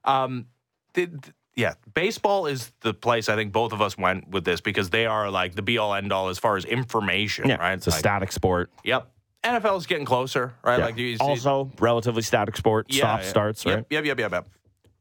[0.04, 0.46] Um,
[0.94, 4.90] did, yeah, baseball is the place I think both of us went with this because
[4.90, 7.74] they are like the be all end all as far as information, yeah, right?
[7.74, 8.70] It's a like, static sport.
[8.84, 9.10] Yep.
[9.44, 10.78] NFL is getting closer, right?
[10.78, 10.84] Yeah.
[10.86, 13.30] Like you, also relatively static sport, yeah, soft yeah.
[13.30, 13.84] starts, right?
[13.90, 14.46] Yep, yep, yep, yep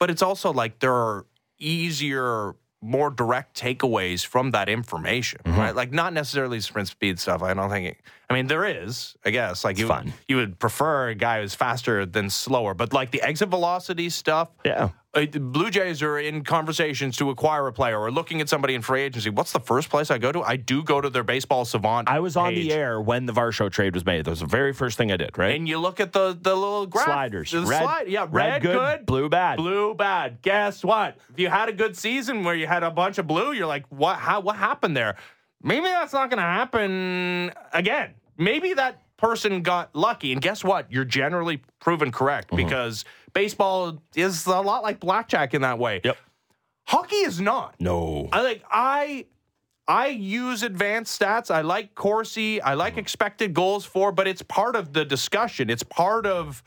[0.06, 1.26] but it's also like there are
[1.58, 5.58] easier more direct takeaways from that information, mm-hmm.
[5.58, 5.76] right?
[5.76, 7.41] Like not necessarily sprint speed stuff.
[7.41, 7.88] I don't think.
[7.88, 7.98] It,
[8.30, 9.63] I mean, there is, I guess.
[9.63, 10.13] Like you, fun.
[10.28, 14.50] you would prefer a guy who's faster than slower, but like the exit velocity stuff.
[14.63, 14.89] Yeah.
[15.15, 18.82] Uh, Blue Jays are in conversations to acquire a player or looking at somebody in
[18.82, 19.30] free agency.
[19.30, 20.41] What's the first place I go to?
[20.41, 22.10] I do go to their baseball savant.
[22.10, 22.67] I was on page.
[22.67, 24.25] the air when the Varsho trade was made.
[24.25, 25.56] That was the very first thing I did, right?
[25.56, 27.06] And you look at the the little graph.
[27.06, 27.51] sliders.
[27.51, 28.08] The red, slide.
[28.10, 29.56] Yeah, red, red good, good, blue bad.
[29.56, 30.41] Blue bad.
[30.41, 31.17] Guess what?
[31.32, 33.86] If you had a good season where you had a bunch of blue, you're like,
[33.89, 34.17] what?
[34.17, 34.41] How?
[34.41, 35.15] What happened there?
[35.63, 38.15] Maybe that's not going to happen again.
[38.38, 40.34] Maybe that person got lucky.
[40.34, 40.91] And guess what?
[40.91, 42.58] You're generally proven correct mm-hmm.
[42.58, 46.02] because baseball is a lot like blackjack in that way.
[46.04, 46.17] Yep.
[46.88, 47.76] Hockey is not.
[47.80, 48.30] No.
[48.32, 49.26] I like I
[49.88, 51.52] I use advanced stats.
[51.52, 52.60] I like Corsi.
[52.62, 55.69] I like expected goals for, but it's part of the discussion.
[55.69, 56.63] It's part of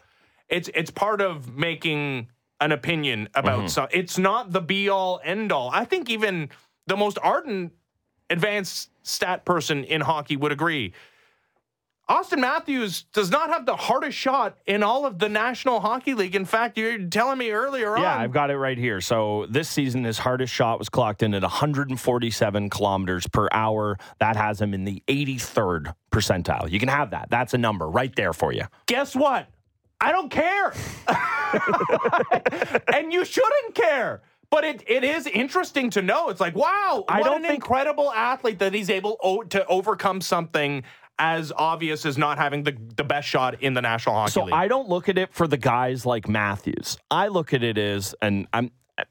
[0.48, 2.28] it's it's part of making
[2.61, 3.68] an opinion about mm-hmm.
[3.68, 3.98] something.
[3.98, 5.70] It's not the be all end all.
[5.72, 6.50] I think even
[6.87, 7.72] the most ardent
[8.31, 10.92] advanced stat person in hockey would agree
[12.09, 16.35] Auston Matthews does not have the hardest shot in all of the National Hockey League.
[16.35, 18.01] In fact, you're telling me earlier yeah, on.
[18.01, 19.03] Yeah, I've got it right here.
[19.03, 23.99] So this season, his hardest shot was clocked in at 147 kilometers per hour.
[24.21, 26.71] That has him in the 83rd percentile.
[26.71, 27.29] You can have that.
[27.29, 28.64] That's a number right there for you.
[28.87, 29.47] Guess what?
[30.01, 30.73] I don't care.
[32.94, 34.23] and you shouldn't care.
[34.51, 36.31] But it, it is interesting to know.
[36.31, 40.23] It's like, wow, I don't an think, incredible athlete that he's able o- to overcome
[40.23, 40.85] something
[41.18, 44.54] as obvious as not having the, the best shot in the National Hockey so League.
[44.54, 46.98] I don't look at it for the guys like Matthews.
[47.11, 48.70] I look at it as, and I'm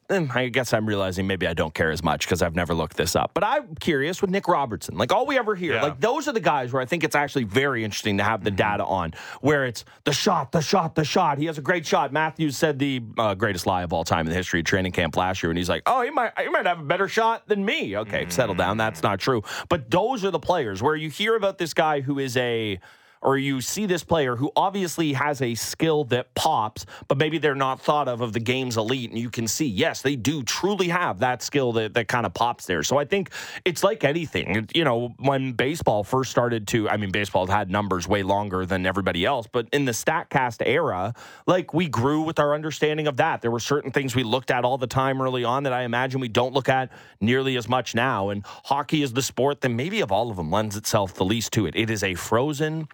[0.09, 3.15] I guess I'm realizing maybe I don't care as much because I've never looked this
[3.15, 3.31] up.
[3.33, 4.97] But I'm curious with Nick Robertson.
[4.97, 5.83] Like all we ever hear, yeah.
[5.83, 8.49] like those are the guys where I think it's actually very interesting to have the
[8.49, 8.57] mm-hmm.
[8.57, 11.37] data on, where it's the shot, the shot, the shot.
[11.37, 12.11] He has a great shot.
[12.11, 15.15] Matthews said the uh, greatest lie of all time in the history of training camp
[15.15, 17.63] last year, and he's like, "Oh, he might, he might have a better shot than
[17.63, 18.29] me." Okay, mm-hmm.
[18.31, 18.77] settle down.
[18.77, 19.43] That's not true.
[19.69, 22.79] But those are the players where you hear about this guy who is a
[23.21, 27.55] or you see this player who obviously has a skill that pops, but maybe they're
[27.55, 30.87] not thought of of the game's elite, and you can see, yes, they do truly
[30.89, 32.83] have that skill that, that kind of pops there.
[32.83, 33.31] So I think
[33.65, 34.67] it's like anything.
[34.73, 38.85] You know, when baseball first started to, I mean, baseball had numbers way longer than
[38.85, 41.13] everybody else, but in the StatCast era,
[41.45, 43.41] like we grew with our understanding of that.
[43.41, 46.19] There were certain things we looked at all the time early on that I imagine
[46.19, 48.29] we don't look at nearly as much now.
[48.29, 51.53] And hockey is the sport that maybe of all of them lends itself the least
[51.53, 51.75] to it.
[51.75, 52.87] It is a frozen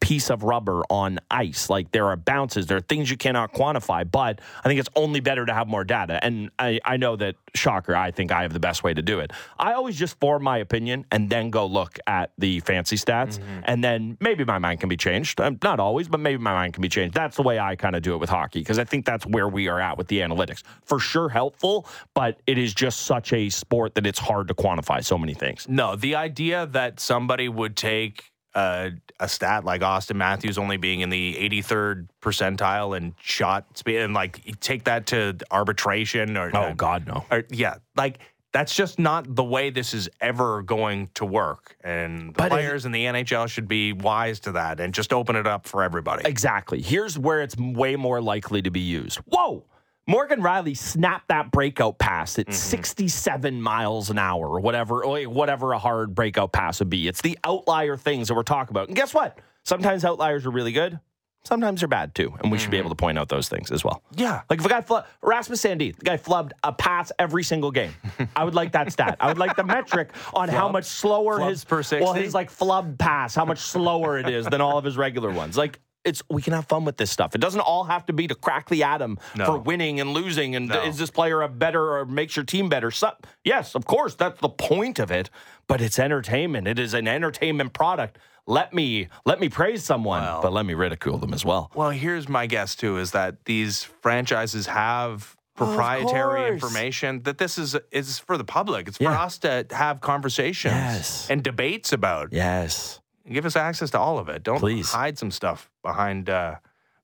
[0.00, 1.70] piece of rubber on ice.
[1.70, 5.20] Like there are bounces, there are things you cannot quantify, but I think it's only
[5.20, 6.22] better to have more data.
[6.22, 9.20] And I, I know that, shocker, I think I have the best way to do
[9.20, 9.32] it.
[9.58, 13.38] I always just form my opinion and then go look at the fancy stats.
[13.38, 13.60] Mm-hmm.
[13.64, 15.40] And then maybe my mind can be changed.
[15.40, 17.14] Um, not always, but maybe my mind can be changed.
[17.14, 19.48] That's the way I kind of do it with hockey because I think that's where
[19.48, 20.62] we are at with the analytics.
[20.84, 25.04] For sure, helpful, but it is just such a sport that it's hard to quantify
[25.04, 25.66] so many things.
[25.68, 31.00] No, the idea that somebody would take a, a stat like Auston Matthews only being
[31.00, 36.74] in the 83rd percentile and shot speed and like take that to arbitration or oh
[36.74, 37.24] god no.
[37.30, 38.18] or, yeah like
[38.52, 42.84] that's just not the way this is ever going to work and the but players
[42.84, 46.26] in the NHL should be wise to that and just open it up for everybody.
[46.26, 46.82] Exactly.
[46.82, 49.18] Here's where it's way more likely to be used.
[49.18, 49.64] Whoa
[50.10, 52.54] Morgan Rielly snapped that breakout pass at mm-hmm.
[52.54, 57.06] 67 miles an hour or whatever, whatever a hard breakout pass would be.
[57.06, 58.88] It's the outlier things that we're talking about.
[58.88, 59.38] And guess what?
[59.62, 60.98] Sometimes outliers are really good.
[61.44, 62.62] Sometimes they're bad too, and we mm-hmm.
[62.62, 62.86] should be mm-hmm.
[62.86, 64.02] able to point out those things as well.
[64.16, 67.70] Yeah, like if a guy fl- Rasmus Sandin, the guy flubbed a pass every single
[67.70, 67.94] game.
[68.36, 69.16] I would like that stat.
[69.20, 72.04] I would like the metric on Flub, how much slower his per 60?
[72.04, 75.30] well his like flub pass, how much slower it is than all of his regular
[75.30, 75.56] ones.
[75.56, 77.34] Like it's we can have fun with this stuff.
[77.34, 79.46] It doesn't all have to be to crack the atom no.
[79.46, 80.56] for winning and losing.
[80.56, 80.82] And no.
[80.82, 82.90] is this player a better or makes your team better?
[82.90, 83.12] So,
[83.44, 85.30] yes, of course, that's the point of it.
[85.66, 86.66] But it's entertainment.
[86.66, 88.18] It is an entertainment product.
[88.46, 91.70] Let me let me praise someone, well, but let me ridicule them as well.
[91.74, 97.76] Well, here's my guess too: is that these franchises have proprietary information that this is
[97.92, 98.88] is for the public.
[98.88, 99.22] It's for yeah.
[99.22, 101.30] us to have conversations yes.
[101.30, 102.32] and debates about.
[102.32, 102.99] Yes.
[103.32, 104.42] Give us access to all of it.
[104.42, 104.90] Don't Please.
[104.90, 106.56] hide some stuff behind uh,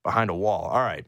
[0.02, 0.64] behind a wall.
[0.64, 1.04] All right.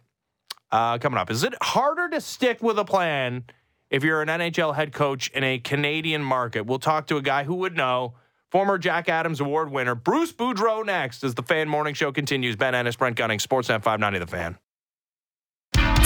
[0.70, 3.44] Uh, coming up, is it harder to stick with a plan
[3.90, 6.66] if you're an NHL head coach in a Canadian market?
[6.66, 8.14] We'll talk to a guy who would know.
[8.50, 12.56] Former Jack Adams Award winner Bruce Boudreau next as the Fan Morning Show continues.
[12.56, 14.58] Ben Ennis, Brent Gunning, Sportsnet 590 The Fan.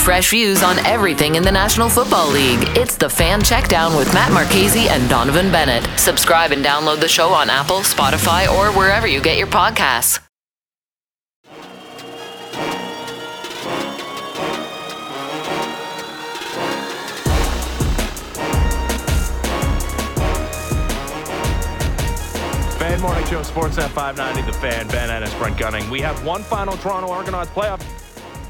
[0.03, 2.59] Fresh views on everything in the National Football League.
[2.77, 5.89] It's the Fan Checkdown with Matt Marchese and Donovan Bennett.
[5.97, 10.19] Subscribe and download the show on Apple, Spotify, or wherever you get your podcasts.
[22.77, 25.89] Fan Morning Show, Sportsnet 590, The Fan, Ben Ennis, Brent Gunning.
[25.89, 27.81] We have one final Toronto Argonauts playoff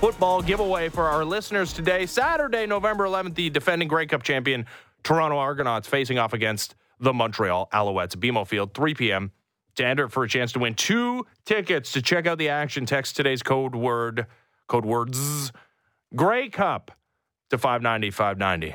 [0.02, 2.06] football giveaway for our listeners today.
[2.06, 4.66] Saturday, November 11th, the defending Grey Cup champion
[5.04, 8.16] Toronto Argonauts facing off against the Montreal Alouettes.
[8.16, 9.30] BMO Field, 3 p.m.
[9.76, 13.14] To enter for a chance to win two tickets to check out the action, text
[13.14, 14.26] today's code word,
[14.66, 15.52] code words,
[16.16, 16.90] Grey Cup
[17.50, 18.74] to 590 590.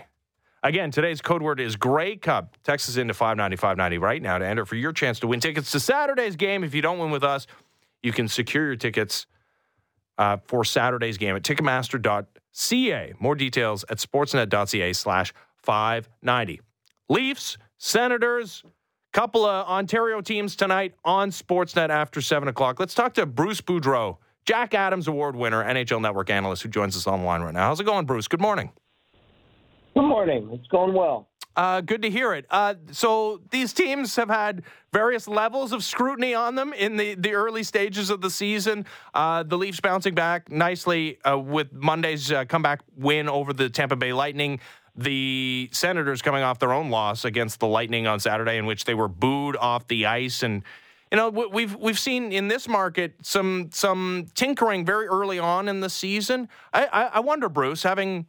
[0.64, 2.56] Again, today's code word is Grey Cup.
[2.64, 5.72] Text us into 590 590 right now to enter for your chance to win tickets
[5.74, 6.64] to Saturday's game.
[6.64, 7.48] If you don't win with us,
[8.02, 9.26] you can secure your tickets
[10.18, 13.14] uh, for Saturday's game at Ticketmaster.ca.
[13.20, 16.62] More details at sportsnet.ca slash 590.
[17.10, 18.64] Leafs, Senators,
[19.14, 22.80] couple of Ontario teams tonight on Sportsnet after 7 o'clock.
[22.80, 27.08] Let's talk to Bruce Boudreau, Jack Adams Award winner, NHL Network analyst who joins us
[27.08, 27.68] on the line right now.
[27.68, 28.28] How's it going, Bruce?
[28.28, 28.72] Good morning.
[29.96, 30.50] Good morning.
[30.54, 31.30] It's going well.
[31.58, 32.46] Uh, good to hear it.
[32.52, 34.62] Uh, so these teams have had
[34.94, 38.86] various levels of scrutiny on them in the, the early stages of the season.
[39.16, 43.96] Uh, the Leafs bouncing back nicely uh, with Monday's uh, comeback win over the Tampa
[43.96, 44.60] Bay Lightning.
[44.96, 48.94] The Senators coming off their own loss against the Lightning on Saturday, in which they
[48.94, 50.64] were booed off the ice and.
[51.10, 55.80] You know, we've we've seen in this market some some tinkering very early on in
[55.80, 56.50] the season.
[56.74, 58.28] I, I, I wonder, Bruce, having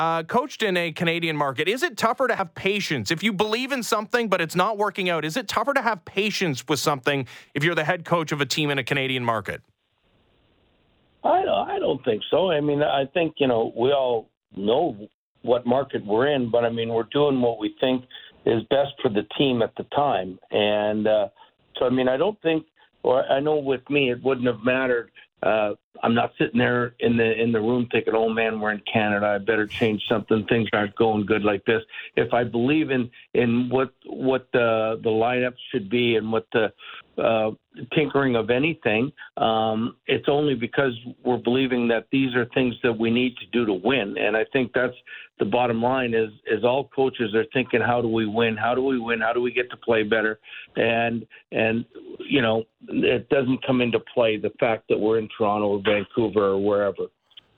[0.00, 3.10] uh, coached in a Canadian market, is it tougher to have patience?
[3.10, 6.06] If you believe in something but it's not working out, is it tougher to have
[6.06, 9.60] patience with something if you're the head coach of a team in a Canadian market?
[11.22, 12.50] I I don't think so.
[12.50, 14.96] I mean, I think you know we all know
[15.42, 18.04] what market we're in, but I mean we're doing what we think
[18.46, 21.28] is best for the team at the time, and uh,
[21.78, 22.64] so I mean I don't think,
[23.02, 25.10] or I know with me it wouldn't have mattered
[25.42, 28.82] uh, I'm not sitting there in the in the room thinking, "Oh man, we're in
[28.92, 29.26] Canada.
[29.26, 30.46] I better change something.
[30.48, 31.82] Things aren't going good like this."
[32.16, 36.72] If I believe in in what what the the lineup should be and what the
[37.18, 37.50] uh,
[37.94, 40.92] tinkering of anything, um, it's only because
[41.24, 44.16] we're believing that these are things that we need to do to win.
[44.18, 44.96] And I think that's
[45.40, 48.82] the bottom line is is all coaches are thinking how do we win how do
[48.84, 50.38] we win how do we get to play better
[50.76, 51.84] and and
[52.18, 56.52] you know it doesn't come into play the fact that we're in Toronto or Vancouver
[56.52, 57.06] or wherever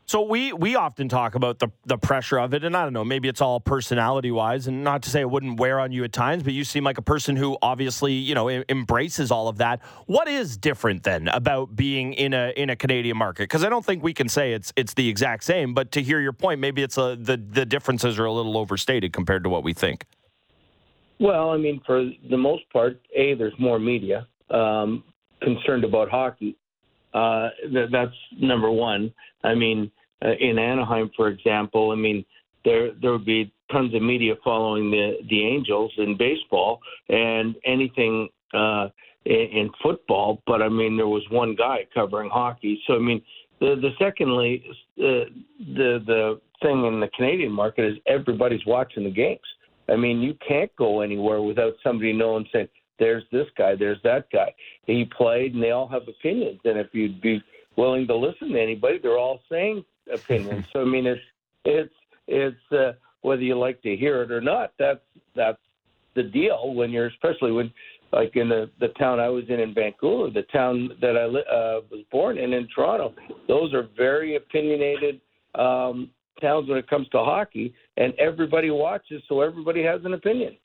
[0.06, 3.04] So we we often talk about the the pressure of it, and I don't know,
[3.04, 6.12] maybe it's all personality wise, and not to say it wouldn't wear on you at
[6.12, 9.80] times, but you seem like a person who obviously you know embraces all of that.
[10.06, 13.44] What is different then about being in a in a Canadian market?
[13.44, 16.20] Because I don't think we can say it's it's the exact same, but to hear
[16.20, 19.62] your point, maybe it's a the the differences are a little overstated compared to what
[19.62, 20.04] we think.
[21.18, 25.04] Well, I mean, for the most part, a there's more media um,
[25.40, 26.56] concerned about hockey.
[27.14, 29.12] Uh, th- that's number one.
[29.44, 29.90] I mean,
[30.24, 32.24] uh, in Anaheim, for example, I mean,
[32.64, 38.28] there there would be tons of media following the the Angels in baseball and anything
[38.54, 38.88] uh,
[39.24, 40.42] in, in football.
[40.46, 42.80] But I mean, there was one guy covering hockey.
[42.86, 43.22] So I mean,
[43.60, 44.64] the the secondly,
[44.98, 45.28] uh,
[45.74, 49.40] the the thing in the Canadian market is everybody's watching the games.
[49.88, 54.30] I mean, you can't go anywhere without somebody knowing saying, "There's this guy, there's that
[54.30, 54.54] guy."
[54.86, 56.60] He played, and they all have opinions.
[56.64, 57.42] And if you'd be
[57.76, 60.66] willing to listen to anybody, they're all saying opinions.
[60.72, 61.20] so I mean, it's
[61.64, 61.94] it's
[62.26, 64.72] it's uh, whether you like to hear it or not.
[64.78, 65.00] That's
[65.34, 65.58] that's
[66.14, 67.72] the deal when you're especially when
[68.12, 71.80] like in the the town I was in in Vancouver, the town that I uh,
[71.90, 73.14] was born in in Toronto.
[73.48, 75.20] Those are very opinionated
[75.54, 80.56] um, towns when it comes to hockey, and everybody watches, so everybody has an opinion.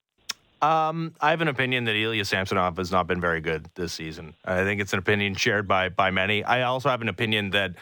[0.61, 4.33] Um, I have an opinion that Ilya Samsonov has not been very good this season.
[4.43, 6.43] I think it's an opinion shared by by many.
[6.43, 7.73] I also have an opinion that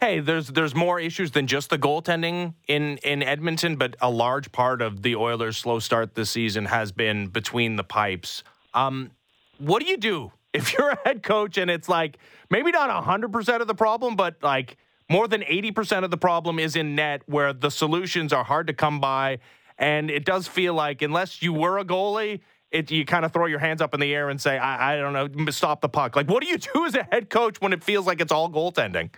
[0.00, 4.50] hey, there's there's more issues than just the goaltending in in Edmonton, but a large
[4.52, 8.42] part of the Oilers' slow start this season has been between the pipes.
[8.74, 9.10] Um,
[9.58, 13.32] what do you do if you're a head coach and it's like maybe not hundred
[13.32, 14.76] percent of the problem, but like
[15.08, 18.68] more than eighty percent of the problem is in net, where the solutions are hard
[18.68, 19.38] to come by,
[19.80, 22.40] and it does feel like unless you were a goalie.
[22.70, 24.96] It, you kind of throw your hands up in the air and say, I, I
[24.96, 26.14] don't know, stop the puck.
[26.14, 28.48] Like, what do you do as a head coach when it feels like it's all
[28.48, 29.10] goaltending?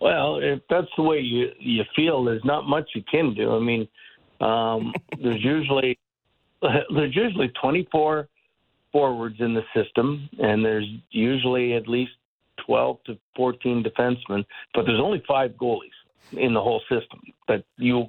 [0.00, 3.56] Well, if that's the way you you feel, there's not much you can do.
[3.56, 3.88] I mean,
[4.40, 5.98] um, there's usually
[6.62, 8.28] there's usually 24
[8.92, 12.12] forwards in the system, and there's usually at least
[12.66, 15.90] 12 to 14 defensemen, but there's only five goalies
[16.32, 18.06] in the whole system that you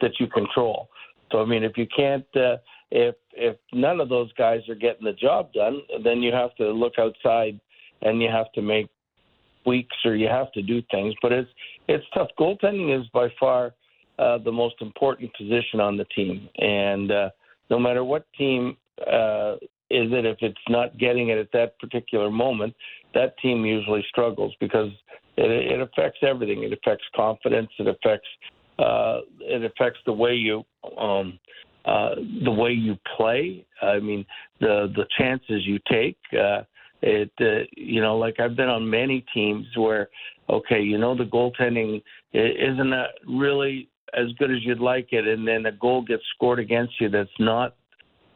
[0.00, 0.88] that you control.
[1.30, 2.56] So I mean, if you can't, uh,
[2.90, 6.70] if if none of those guys are getting the job done, then you have to
[6.70, 7.60] look outside,
[8.02, 8.88] and you have to make
[9.66, 11.14] weeks or you have to do things.
[11.20, 11.50] But it's
[11.88, 12.28] it's tough.
[12.38, 13.74] Goaltending is by far
[14.18, 17.30] uh, the most important position on the team, and uh,
[17.70, 19.56] no matter what team uh,
[19.90, 22.74] is it, if it's not getting it at that particular moment,
[23.14, 24.90] that team usually struggles because
[25.36, 26.62] it, it affects everything.
[26.62, 27.70] It affects confidence.
[27.78, 28.28] It affects
[28.78, 30.64] uh, it affects the way you.
[30.98, 31.38] Um,
[31.84, 34.26] uh, the way you play, I mean,
[34.60, 36.62] the the chances you take, uh,
[37.00, 40.10] it, uh, you know, like I've been on many teams where,
[40.50, 42.02] okay, you know, the goaltending
[42.34, 42.92] isn't
[43.26, 47.08] really as good as you'd like it, and then a goal gets scored against you
[47.08, 47.74] that's not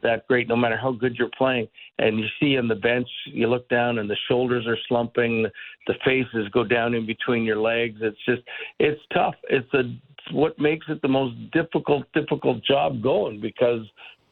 [0.01, 1.67] that great, no matter how good you're playing.
[1.99, 5.47] And you see on the bench, you look down and the shoulders are slumping,
[5.87, 7.99] the faces go down in between your legs.
[8.01, 8.41] It's just,
[8.79, 9.35] it's tough.
[9.49, 9.83] It's a
[10.31, 13.81] what makes it the most difficult, difficult job going because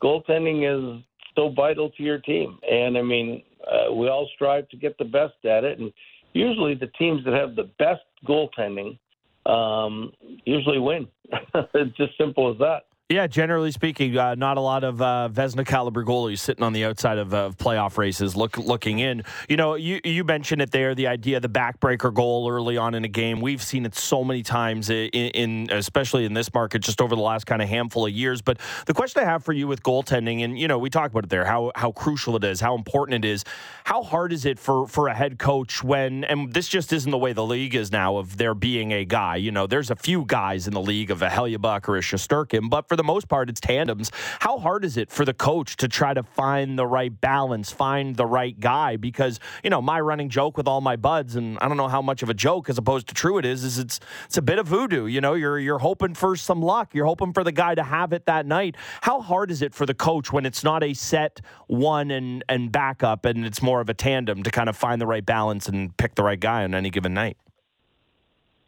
[0.01, 1.03] goaltending is
[1.35, 2.57] so vital to your team.
[2.69, 5.91] And I mean, uh, we all strive to get the best at it, and
[6.33, 8.97] usually the teams that have the best goaltending
[9.45, 10.11] um,
[10.45, 11.07] usually win.
[11.73, 12.85] it's just simple as that.
[13.11, 16.85] Yeah, generally speaking, uh, not a lot of uh, Vezina caliber goalies sitting on the
[16.85, 19.23] outside of playoff races, look looking in.
[19.49, 22.95] You know, you you mentioned it there, the idea of the backbreaker goal early on
[22.95, 23.41] in a game.
[23.41, 27.21] We've seen it so many times in, in especially in this market, just over the
[27.21, 28.41] last kind of handful of years.
[28.41, 31.25] But the question I have for you with goaltending, and you know, we talk about
[31.25, 33.43] it there, how how crucial it is, how important it is.
[33.83, 37.17] How hard is it for for a head coach when, and this just isn't the
[37.17, 39.35] way the league is now of there being a guy.
[39.35, 42.69] You know, there's a few guys in the league of a Hellebuyck or a Shesterkin,
[42.69, 44.11] but for the most part, it's tandems.
[44.39, 48.15] How hard is it for the coach to try to find the right balance, find
[48.15, 48.97] the right guy?
[48.97, 52.01] Because you know, my running joke with all my buds, and I don't know how
[52.01, 54.59] much of a joke as opposed to true it is, is it's it's a bit
[54.59, 55.05] of voodoo.
[55.05, 56.93] You know, you're you're hoping for some luck.
[56.93, 58.75] You're hoping for the guy to have it that night.
[59.01, 62.71] How hard is it for the coach when it's not a set one and and
[62.71, 65.95] backup, and it's more of a tandem to kind of find the right balance and
[65.97, 67.37] pick the right guy on any given night?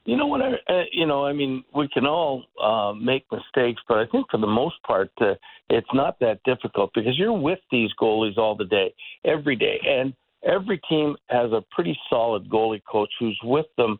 [0.05, 0.41] You know what?
[0.41, 4.25] I, uh, you know, I mean, we can all uh, make mistakes, but I think
[4.29, 5.35] for the most part, uh,
[5.69, 10.13] it's not that difficult because you're with these goalies all the day, every day, and
[10.45, 13.97] every team has a pretty solid goalie coach who's with them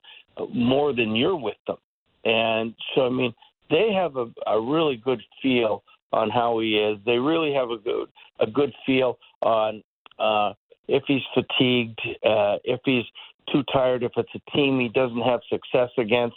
[0.54, 1.78] more than you're with them,
[2.26, 3.34] and so I mean,
[3.70, 6.98] they have a, a really good feel on how he is.
[7.06, 9.84] They really have a good a good feel on
[10.20, 10.54] uh,
[10.88, 13.06] if he's fatigued, uh, if he's
[13.52, 16.36] too tired if it's a team he doesn't have success against.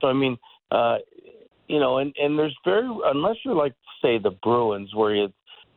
[0.00, 0.36] So I mean,
[0.70, 0.98] uh,
[1.68, 5.32] you know, and and there's very unless you're like say the Bruins where you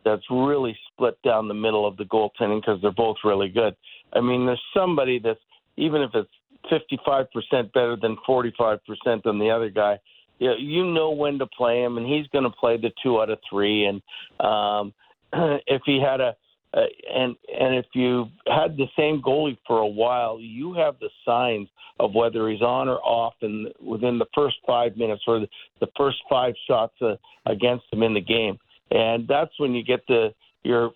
[0.06, 3.76] that's really split down the middle of the goaltending because they're both really good.
[4.14, 5.40] I mean, there's somebody that's
[5.78, 6.30] even if it's
[6.72, 8.80] 55% better than 45%
[9.24, 10.00] than the other guy.
[10.40, 13.22] You know, you know when to play him, and he's going to play the two
[13.22, 13.86] out of three.
[13.86, 14.02] And
[14.40, 14.94] um,
[15.68, 16.36] if he had a
[16.74, 16.82] uh,
[17.14, 21.68] and and if you've had the same goalie for a while, you have the signs
[22.00, 25.48] of whether he's on or off, and within the first five minutes or the,
[25.80, 27.16] the first five shots uh,
[27.48, 28.58] against him in the game,
[28.92, 30.92] and that's when you get the your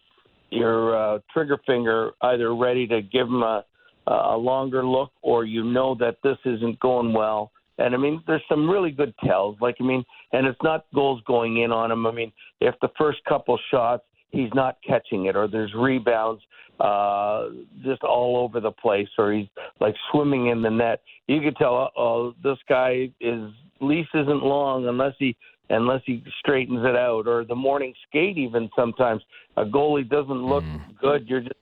[0.51, 3.65] your uh, trigger finger either ready to give him a
[4.05, 7.51] a longer look, or you know that this isn't going well.
[7.79, 9.57] And I mean, there's some really good tells.
[9.59, 10.03] Like I mean,
[10.33, 12.05] and it's not goals going in on him.
[12.05, 14.03] I mean, if the first couple shots
[14.33, 16.41] he's not catching it, or there's rebounds
[16.79, 17.49] uh,
[17.83, 19.47] just all over the place, or he's
[19.79, 21.01] like swimming in the net.
[21.27, 25.37] You could tell, oh, this guy is lease isn't long unless he
[25.69, 28.37] unless he straightens it out, or the morning skate.
[28.37, 29.21] Even sometimes
[29.55, 30.81] a goalie doesn't look mm.
[30.99, 31.29] good.
[31.29, 31.53] You're just,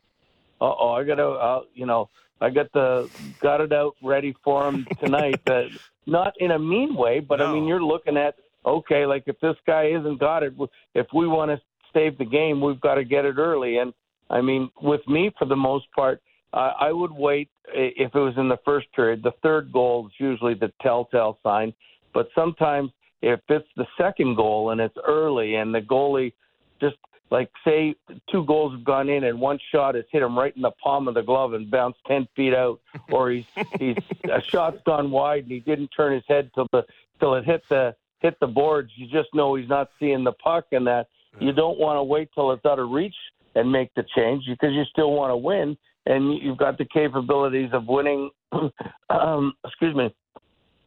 [0.59, 2.09] uh oh, I gotta, uh, you know,
[2.39, 3.09] I got the
[3.41, 5.41] got it out ready for him tonight.
[5.47, 5.63] uh,
[6.07, 7.47] not in a mean way, but no.
[7.47, 10.53] I mean, you're looking at okay, like if this guy isn't got it,
[10.95, 11.61] if we want to
[11.93, 13.77] save the game, we've got to get it early.
[13.77, 13.93] And
[14.29, 16.21] I mean, with me, for the most part,
[16.53, 19.23] uh, I would wait if it was in the first period.
[19.23, 21.73] The third goal is usually the telltale sign,
[22.13, 26.33] but sometimes if it's the second goal and it's early and the goalie
[26.81, 26.97] just
[27.29, 27.95] like say
[28.29, 31.07] two goals have gone in and one shot has hit him right in the palm
[31.07, 33.45] of the glove and bounced ten feet out, or he's
[33.79, 36.85] he's a shot's gone wide and he didn't turn his head till the
[37.19, 38.91] till it hit the hit the boards.
[38.95, 41.07] You just know he's not seeing the puck and that
[41.39, 43.15] you don't want to wait till it's out of reach
[43.55, 47.69] and make the change because you still want to win and you've got the capabilities
[47.73, 48.29] of winning.
[49.09, 50.13] um, excuse me.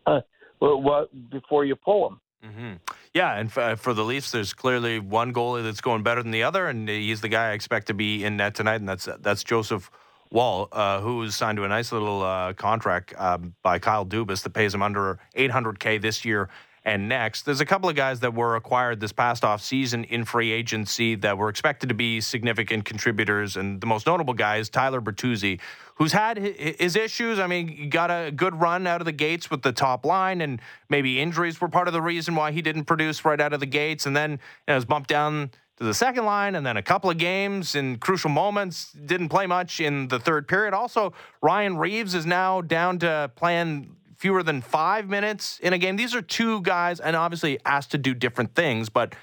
[0.07, 0.20] Uh,
[0.59, 2.20] what before you pull them.
[2.45, 2.72] Mm-hmm.
[3.14, 6.42] Yeah, and f- for the Leafs, there's clearly one goalie that's going better than the
[6.42, 9.42] other, and he's the guy I expect to be in net tonight, and that's that's
[9.42, 9.90] Joseph
[10.30, 14.51] Woll, uh, who's signed to a nice little uh, contract um, by Kyle Dubas that
[14.51, 16.51] pays him under 800k this year
[16.85, 17.43] and next.
[17.43, 21.14] There's a couple of guys that were acquired this past off season in free agency
[21.16, 25.61] that were expected to be significant contributors, and the most notable guy is Tyler Bertuzzi,
[25.95, 27.39] who's had his issues.
[27.39, 30.41] I mean, he got a good run out of the gates with the top line,
[30.41, 33.61] and maybe injuries were part of the reason why he didn't produce right out of
[33.61, 36.76] the gates, and then you know, was bumped down to the second line and then
[36.76, 38.93] a couple of games in crucial moments.
[38.93, 40.72] Didn't play much in the third period.
[40.72, 41.12] Also,
[41.43, 45.97] Ryan Reaves is now down to playing fewer than five minutes in a game.
[45.97, 49.15] These are two guys, and obviously asked to do different things, but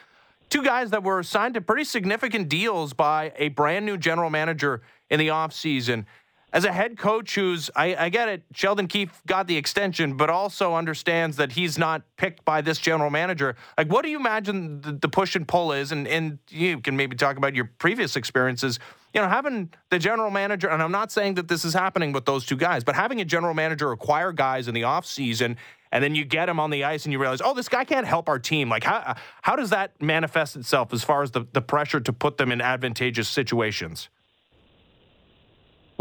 [0.50, 4.82] two guys that were signed to pretty significant deals by a brand new general manager
[5.10, 6.06] in the offseason.
[6.54, 10.30] As a head coach who's I, I, get it sheldon keefe got the extension but
[10.30, 13.56] also understands that he's not picked by this general manager.
[13.78, 15.94] Like what do you imagine the, the, push and pull is?
[15.94, 18.80] And, and you can maybe talk about your previous experiences
[19.14, 22.26] you know having the general manager and i'm not saying that this is happening with
[22.26, 25.55] those two guys but having a general manager acquire guys in the offseason
[25.91, 28.07] and then you get him on the ice and you realize oh this guy can't
[28.07, 31.62] help our team like how, how does that manifest itself as far as the, the
[31.62, 34.09] pressure to put them in advantageous situations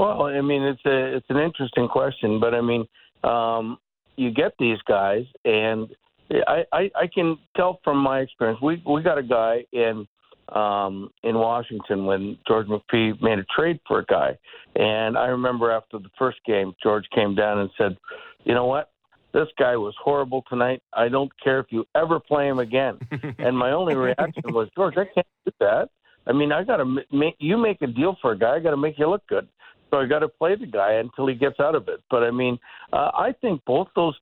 [0.01, 2.87] well, I mean, it's a it's an interesting question, but I mean,
[3.23, 3.77] um,
[4.17, 5.95] you get these guys, and
[6.33, 8.63] I, I I can tell from my experience.
[8.63, 10.09] We we got a guy in
[10.55, 14.39] um, in Washington when George McPhee made a trade for a guy,
[14.77, 17.97] and I remember after the first game, George came down and said,
[18.45, 18.91] "You know what?
[19.33, 20.83] This guy was horrible tonight.
[20.93, 22.99] I don't care if you ever play him again."
[23.39, 25.89] and my only reaction was, "George, I can't do that."
[26.27, 28.57] I mean, I got to make you make a deal for a guy.
[28.57, 29.49] I got to make you look good.
[29.91, 32.01] So I got to play the guy until he gets out of it.
[32.11, 32.59] But I mean,
[32.93, 34.15] uh, I think both those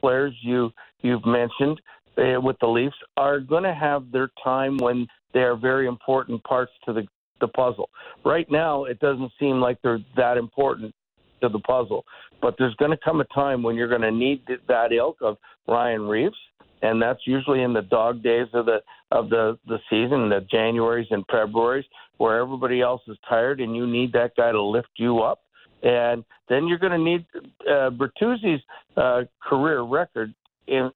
[0.00, 0.70] players you
[1.00, 1.80] you've mentioned
[2.18, 5.06] uh, with the Leafs are going to have their time when
[5.36, 7.06] they are very important parts to the
[7.42, 7.90] the puzzle.
[8.24, 10.94] Right now, it doesn't seem like they're that important
[11.42, 12.02] to the puzzle.
[12.40, 15.36] But there's going to come a time when you're going to need that ilk of
[15.68, 16.36] Ryan Reaves,
[16.80, 18.78] and that's usually in the dog days of the
[19.12, 21.84] of the the season, the Januarys and Februarys,
[22.16, 25.40] where everybody else is tired, and you need that guy to lift you up.
[25.82, 27.26] And then you're going to need
[27.68, 28.62] uh, Bertuzzi's
[28.96, 30.34] uh, career record.
[30.66, 30.90] In,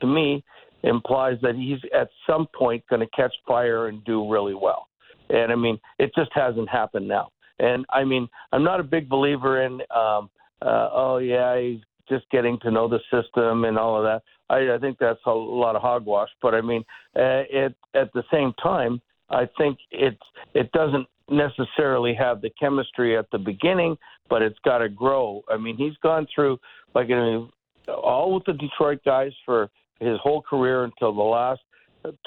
[0.00, 0.44] to me,
[0.82, 4.88] implies that he's at some point going to catch fire and do really well.
[5.28, 7.30] And I mean, it just hasn't happened now.
[7.58, 10.30] And I mean, I'm not a big believer in, um,
[10.62, 14.22] uh, oh yeah, he's just getting to know the system and all of that.
[14.48, 16.30] I, I think that's a lot of hogwash.
[16.42, 16.84] But I mean,
[17.16, 19.00] uh, it, at the same time,
[19.30, 20.20] I think it's
[20.54, 23.96] it doesn't necessarily have the chemistry at the beginning,
[24.28, 25.42] but it's got to grow.
[25.48, 26.58] I mean, he's gone through
[26.94, 27.50] like I mean,
[27.88, 29.70] all with the Detroit guys for
[30.00, 31.60] his whole career until the last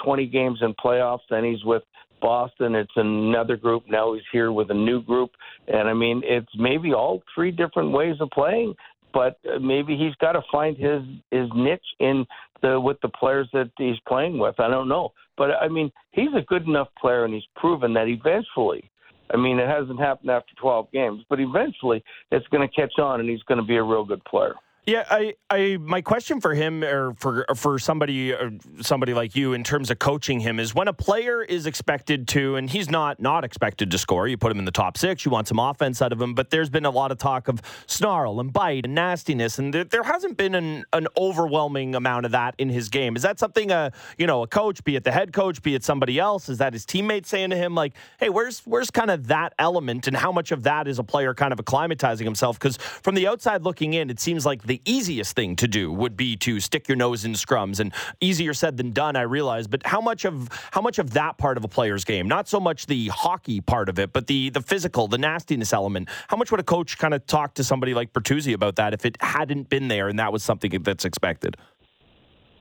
[0.03, 1.19] 20 games in playoffs.
[1.30, 1.84] Then he's with
[2.21, 2.76] Boston.
[2.76, 3.84] It's another group.
[3.88, 5.32] Now he's here with a new group.
[5.67, 8.76] And I mean, it's maybe all three different ways of playing,
[9.13, 11.01] but maybe he's got to find his
[11.32, 12.26] his niche in
[12.61, 14.59] the with the players that he's playing with.
[14.59, 18.07] I don't know, but I mean, he's a good enough player, and he's proven that
[18.07, 18.89] eventually.
[19.34, 23.19] I mean, it hasn't happened after 12 games, but eventually it's going to catch on,
[23.19, 24.53] and he's going to be a real good player.
[24.86, 29.53] Yeah, I, I, my question for him or for for somebody or somebody like you
[29.53, 33.21] in terms of coaching him is when a player is expected to, and he's not
[33.21, 34.27] not expected to score.
[34.27, 35.23] You put him in the top six.
[35.23, 37.61] You want some offense out of him, but there's been a lot of talk of
[37.88, 42.34] snarl and bite and nastiness, and there, there hasn't been an, an overwhelming amount of
[42.34, 43.15] that in his game.
[43.15, 45.86] Is that something a you know a coach, be it the head coach, be it
[45.86, 49.27] somebody else, is that his teammates saying to him like, hey, where's where's kind of
[49.27, 52.59] that element, and how much of that is a player kind of acclimatizing himself?
[52.59, 55.91] Because from the outside looking in, it seems like the the easiest thing to do
[55.91, 57.80] would be to stick your nose in scrums.
[57.80, 61.38] And easier said than done i realize but how much of how much of that
[61.38, 64.49] part of a player's game not so much the hockey part of it but the
[64.49, 67.93] the physical the nastiness element how much would a coach kind of talk to somebody
[67.93, 71.55] like Bertuzzi about that if it hadn't been there and that was something that's expected?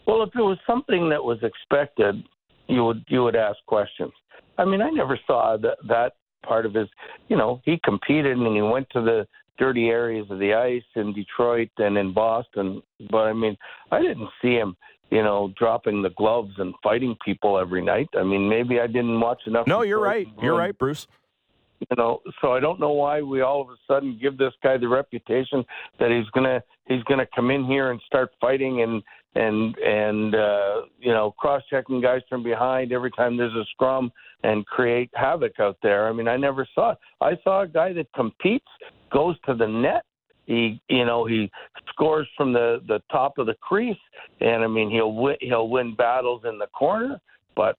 [0.06, 2.22] Well if it was something that was expected
[2.68, 4.12] you would you would ask questions.
[4.58, 6.88] I mean i never saw that that part of his
[7.28, 9.26] you know he competed and he went to the
[9.59, 12.82] dirty areas of the ice in Detroit and in Boston.
[13.11, 13.57] But I mean,
[13.90, 14.76] I didn't see him,
[15.11, 18.09] you know, dropping the gloves and fighting people every night.
[18.16, 19.66] I mean, maybe I didn't watch enough.
[19.66, 20.26] No, you're right.
[20.40, 21.07] You're right, Bruce.
[21.90, 24.76] You know, so I don't know why we all of a sudden give this guy
[24.76, 25.64] the reputation
[25.98, 29.03] that he's gonna he's gonna come in here and start fighting and
[29.34, 34.12] and and uh, you know cross checking guys from behind every time there's a scrum
[34.44, 36.09] and create havoc out there.
[36.09, 36.98] I mean, I never saw it.
[37.20, 38.66] I saw a guy that competes
[39.12, 40.04] goes to the net.
[40.46, 41.50] He, you know, he
[41.90, 43.96] scores from the the top of the crease,
[44.40, 47.20] and I mean, he'll win, he'll win battles in the corner.
[47.54, 47.76] But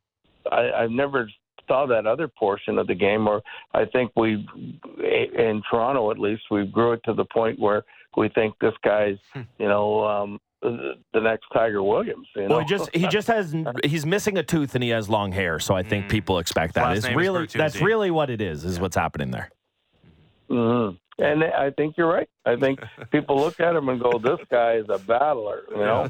[0.50, 1.30] I, I've never
[1.68, 3.42] saw that other portion of the game, or
[3.74, 4.48] I think we,
[5.04, 7.84] in Toronto at least, we grew it to the point where
[8.16, 9.42] we think this guy's, hmm.
[9.60, 12.28] you know, um, the next Tiger Williams.
[12.36, 12.50] You know?
[12.50, 13.54] Well, he just he just has
[13.84, 16.10] he's missing a tooth and he has long hair, so I think mm.
[16.10, 16.96] people expect that.
[16.98, 18.64] It's really that's really what it is.
[18.64, 18.82] Is yeah.
[18.82, 19.50] what's happening there.
[20.50, 20.96] Mm-hmm.
[21.20, 22.30] And I think you're right.
[22.46, 22.80] I think
[23.12, 26.10] people look at him and go, "This guy is a battler," you know.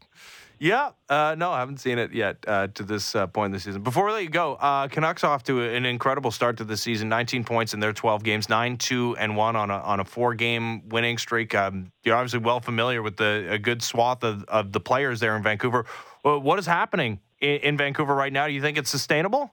[0.58, 3.60] yeah, uh, no, I haven't seen it yet uh, to this uh, point in the
[3.60, 3.82] season.
[3.82, 7.08] Before we let you go, uh, Canucks off to an incredible start to the season.
[7.10, 10.34] 19 points in their 12 games, nine, two, and one on a on a four
[10.34, 11.54] game winning streak.
[11.54, 15.36] Um, you're obviously well familiar with the a good swath of, of the players there
[15.36, 15.84] in Vancouver.
[16.22, 18.46] what is happening in, in Vancouver right now?
[18.46, 19.52] Do you think it's sustainable?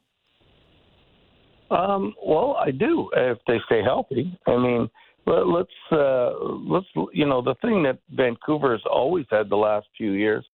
[1.72, 4.38] Um, well, I do if they stay healthy.
[4.48, 4.90] I mean,
[5.26, 6.32] let's uh,
[6.68, 10.46] let's you know the thing that Vancouver has always had the last few years,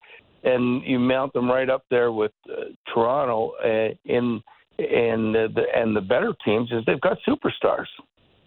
[0.44, 4.42] and you mount them right up there with uh, Toronto uh, in
[4.78, 7.88] and the and the better teams is they've got superstars,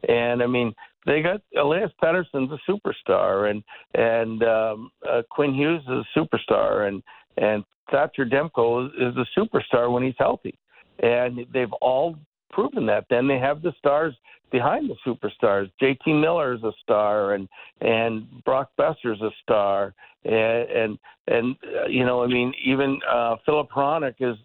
[0.08, 0.74] and I mean
[1.06, 3.64] they got Elias Pettersson's a superstar, and
[3.94, 7.04] and um, uh, Quinn Hughes is a superstar, and
[7.38, 10.58] and Thatcher Demko is, is a superstar when he's healthy,
[11.00, 12.18] and they've all
[12.52, 13.06] proven that.
[13.10, 14.14] Then they have the stars
[14.52, 15.72] behind the superstars.
[15.82, 17.48] JT Miller is a star, and
[17.82, 19.94] and Brock Boeser's a star,
[20.24, 24.38] and and, and uh, you know, I mean, even uh, Filip Hronek is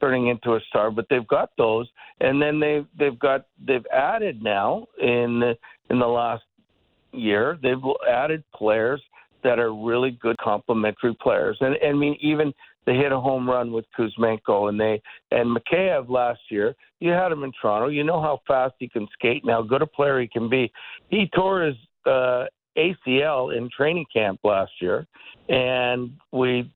[0.00, 0.90] turning into a star.
[0.90, 1.88] But they've got those,
[2.20, 5.54] and then they they've got they've added now in the,
[5.90, 6.44] in the last
[7.12, 7.76] year they've
[8.10, 9.00] added players
[9.44, 12.52] that are really good complementary players, and, and I mean even
[12.86, 16.74] they hit a home run with Kuzmenko, and they and Mikheyev last year.
[17.00, 17.88] You had him in Toronto.
[17.88, 20.72] You know how fast he can skate and how good a player he can be.
[21.08, 21.76] He tore his
[22.06, 22.44] uh,
[22.76, 25.06] ACL in training camp last year,
[25.48, 26.70] and we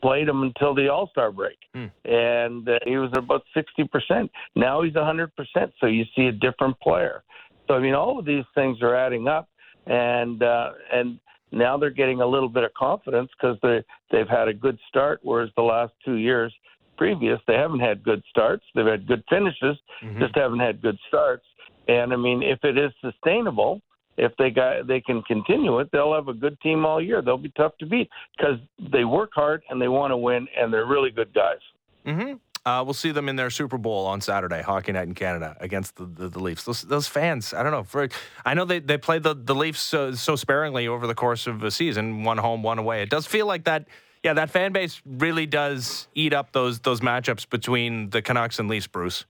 [0.00, 1.90] played him until the All Star break, mm.
[2.04, 4.30] and uh, he was about sixty percent.
[4.54, 5.72] Now he's a hundred percent.
[5.80, 7.22] So you see a different player.
[7.66, 9.48] So I mean, all of these things are adding up,
[9.86, 11.18] and uh, and
[11.50, 15.20] now they're getting a little bit of confidence because they they've had a good start,
[15.22, 16.52] whereas the last two years
[16.96, 18.64] previous they haven't had good starts.
[18.74, 20.20] They've had good finishes, mm-hmm.
[20.20, 21.44] just haven't had good starts.
[21.86, 23.80] And I mean, if it is sustainable,
[24.18, 27.22] if they got they can continue it, they'll have a good team all year.
[27.22, 28.58] They'll be tough to beat because
[28.92, 31.58] they work hard and they want to win, and they're really good guys.
[32.06, 32.34] Mm-hmm.
[32.68, 35.96] Uh, we'll see them in their Super Bowl on Saturday, Hockey Night in Canada against
[35.96, 36.64] the, the, the, Leafs.
[36.64, 37.82] Those, those fans, I don't know.
[37.82, 38.10] For
[38.44, 41.62] I know they, they played the, the Leafs so, so sparingly over the course of
[41.62, 43.00] a season, one home, one away.
[43.00, 43.86] It does feel like that.
[44.22, 48.68] Yeah, that fan base really does eat up those those matchups between the Canucks and
[48.68, 49.24] Leafs, Bruce.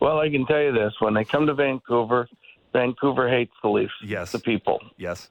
[0.00, 2.26] Well, I can tell you this: when they come to Vancouver,
[2.72, 3.92] Vancouver hates the Leafs.
[4.02, 4.32] Yes.
[4.32, 4.80] the people.
[4.96, 5.28] Yes.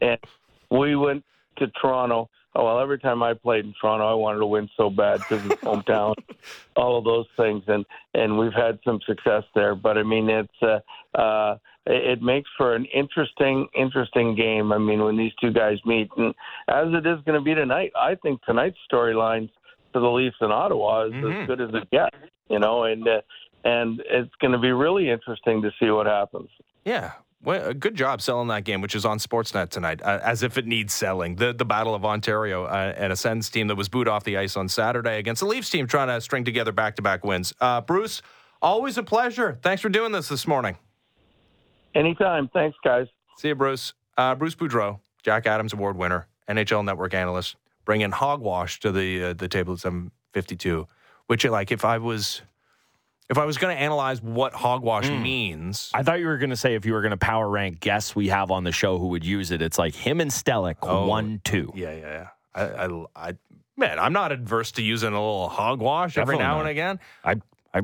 [0.00, 0.18] And
[0.70, 1.22] we went
[1.58, 2.30] to Toronto.
[2.54, 5.44] Oh, well, every time I played in Toronto, I wanted to win so bad because
[5.44, 6.14] it's hometown,
[6.76, 7.84] all of those things, and
[8.14, 9.74] and we've had some success there.
[9.74, 10.78] But I mean, it's uh,
[11.18, 14.72] uh, it makes for an interesting, interesting game.
[14.72, 16.34] I mean, when these two guys meet, and
[16.68, 19.50] as it is going to be tonight, I think tonight's storylines
[19.92, 21.42] for the Leafs in Ottawa is Mhm.
[21.42, 22.16] as good as it gets.
[22.48, 23.20] You know, and uh,
[23.64, 26.50] and it's going to be really interesting to see what happens.
[26.84, 27.12] Yeah.
[27.44, 30.66] Well, good job selling that game, which is on Sportsnet tonight, uh, as if it
[30.66, 31.36] needs selling.
[31.36, 34.56] The the Battle of Ontario, uh, an Ascends team that was booed off the ice
[34.56, 37.52] on Saturday against the Leafs team, trying to string together back to back wins.
[37.60, 38.22] Uh, Bruce,
[38.62, 39.58] always a pleasure.
[39.60, 40.78] Thanks for doing this this morning.
[41.94, 42.48] Anytime.
[42.48, 43.08] Thanks, guys.
[43.36, 43.92] See you, Bruce.
[44.16, 49.32] Uh, Bruce Boudreau, Jack Adams Award winner, NHL Network analyst, bringing hogwash to the uh,
[49.34, 50.88] the table at seven fifty two.
[51.26, 52.42] Which, like, if I was
[53.30, 55.22] if I was going to analyze what hogwash hmm.
[55.22, 57.80] means, I thought you were going to say if you were going to power rank
[57.80, 60.76] guests we have on the show who would use it, it's like him and Stellick,
[60.82, 61.06] Oh.
[61.06, 61.72] one, two.
[61.74, 62.28] Yeah, yeah, yeah.
[62.54, 63.32] I, I, I,
[63.76, 66.60] man, I'm not adverse to using a little hogwash every now not.
[66.60, 67.00] and again.
[67.24, 67.36] I
[67.72, 67.82] I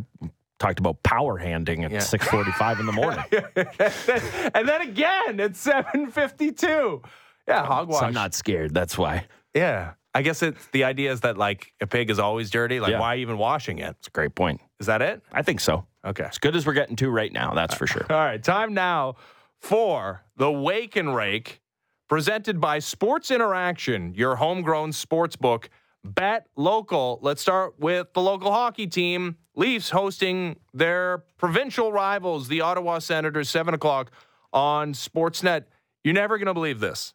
[0.61, 1.99] talked about power handing at Yeah.
[1.99, 3.25] 6:45 in the morning.
[4.55, 7.03] and then again at 7:52.
[7.49, 8.01] Yeah, hogwash.
[8.01, 8.73] So I'm not scared.
[8.73, 9.27] That's why.
[9.55, 12.79] Yeah, I guess it's the idea is that like a pig is always dirty.
[12.79, 13.01] Like, Yeah.
[13.01, 13.97] why even washing it?
[13.99, 14.61] It's a great point.
[14.81, 15.23] Is that it?
[15.31, 15.87] I think so.
[16.05, 16.25] Okay.
[16.25, 18.07] As good as we're getting to right now, that's for sure.
[18.11, 19.17] All right, time now
[19.59, 21.61] for the Wake and Rake,
[22.09, 25.69] presented by Sports Interaction, your homegrown sports book.
[26.03, 27.19] Bet local.
[27.21, 29.37] Let's start with the local hockey team.
[29.55, 34.11] Leafs hosting their provincial rivals, the Ottawa Senators, 7 o'clock
[34.51, 35.65] on Sportsnet.
[36.03, 37.13] You're never going to believe this.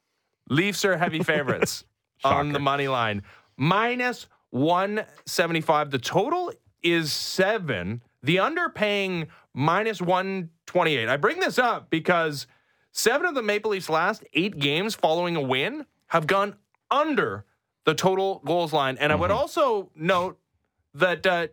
[0.51, 1.83] Leafs are heavy favorites
[2.23, 3.23] on the money line.
[3.57, 5.89] Minus 175.
[5.89, 6.51] The total
[6.85, 8.01] is seven.
[8.23, 11.09] The underpaying minus 128.
[11.09, 12.47] I bring this up because
[12.91, 16.55] seven of the Maple Leafs' last eight games following a win have gone
[16.91, 17.45] under
[17.85, 18.97] the total goals line.
[18.99, 20.39] And I would also note
[20.93, 21.47] that uh,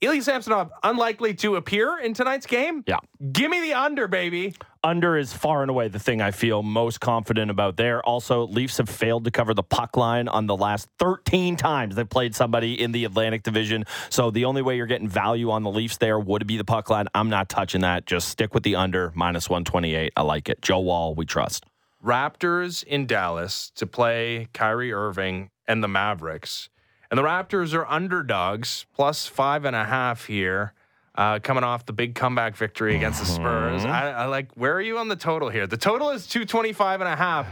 [0.00, 2.84] Ilya Samsonov unlikely to appear in tonight's game.
[2.86, 2.98] Yeah.
[3.32, 4.54] Give me the under, baby.
[4.84, 8.02] Under is far and away the thing I feel most confident about there.
[8.02, 12.08] Also, Leafs have failed to cover the puck line on the last 13 times they've
[12.08, 13.84] played somebody in the Atlantic Division.
[14.10, 16.90] So the only way you're getting value on the Leafs there would be the puck
[16.90, 17.06] line.
[17.14, 18.06] I'm not touching that.
[18.06, 20.12] Just stick with the under, minus 128.
[20.16, 20.60] I like it.
[20.62, 21.64] Joe Woll, we trust.
[22.04, 26.70] Raptors in Dallas to play Kyrie Irving and the Mavericks.
[27.08, 30.72] And the Raptors are underdogs, plus five and a half here,
[31.14, 33.84] uh, coming off the big comeback victory against the Spurs.
[33.84, 35.66] I, I like, where are you on the total here?
[35.66, 37.46] The total is 225 and a half.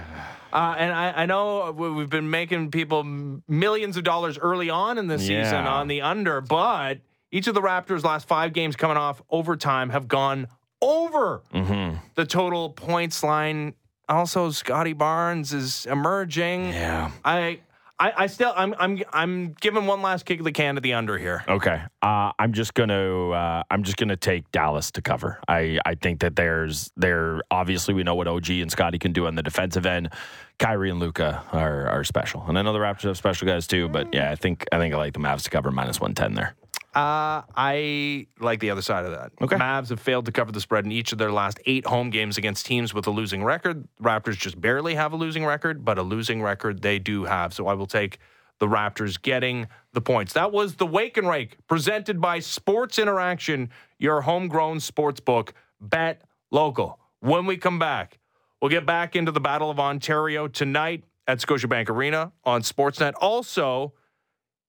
[0.52, 4.98] Uh, and I, I know we- we've been making people millions of dollars early on
[4.98, 5.34] in the season
[5.64, 5.72] Yeah.
[5.72, 6.98] on the under, but
[7.30, 10.48] each of the Raptors' last five games coming off overtime have gone
[10.82, 13.74] over the total points line.
[14.08, 16.70] Also, Scottie Barnes is emerging.
[16.70, 17.10] Yeah.
[17.24, 17.60] I,
[18.00, 20.94] I, I still, I'm, I'm, I'm giving one last kick of the can to the
[20.94, 21.44] under here.
[21.46, 21.82] Okay.
[22.00, 25.38] Uh, I'm just gonna uh, I'm just gonna take Dallas to cover.
[25.46, 29.26] I, I think that there's there obviously we know what OG and Scottie can do
[29.26, 30.10] on the defensive end.
[30.58, 33.88] Kyrie and Luka are are special, and I know the Raptors have special guys too.
[33.88, 36.34] But yeah, I think I think I like the Mavs to cover minus one ten
[36.34, 36.54] there.
[36.94, 39.30] Uh, I like the other side of that.
[39.40, 39.56] Okay.
[39.56, 42.36] Mavs have failed to cover the spread in each of their last eight home games
[42.36, 43.86] against teams with a losing record.
[44.02, 47.54] Raptors just barely have a losing record, but a losing record they do have.
[47.54, 48.18] So I will take
[48.58, 50.32] the Raptors getting the points.
[50.32, 55.54] That was the Wake and Rake presented by Sports Interaction, your homegrown sports book.
[55.80, 56.98] Bet local.
[57.20, 58.18] When we come back,
[58.60, 63.12] we'll get back into the Battle of Ontario tonight at Scotiabank Arena on Sportsnet.
[63.20, 63.94] Also,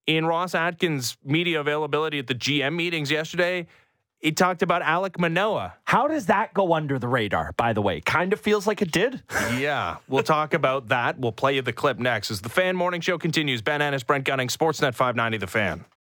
[0.08, 3.68] in Ross Atkins' media availability at the GM meetings yesterday,
[4.20, 5.74] he talked about Alek Manoah.
[5.84, 7.54] How does that go under the radar?
[7.54, 9.24] By the way, kind of feels like it did.
[9.58, 11.20] Yeah, we'll talk about that.
[11.20, 13.62] We'll play you the clip next as the Fan Morning Show continues.
[13.62, 15.86] Ben Ennis, Brent Gunning, Sportsnet 590, The Fan.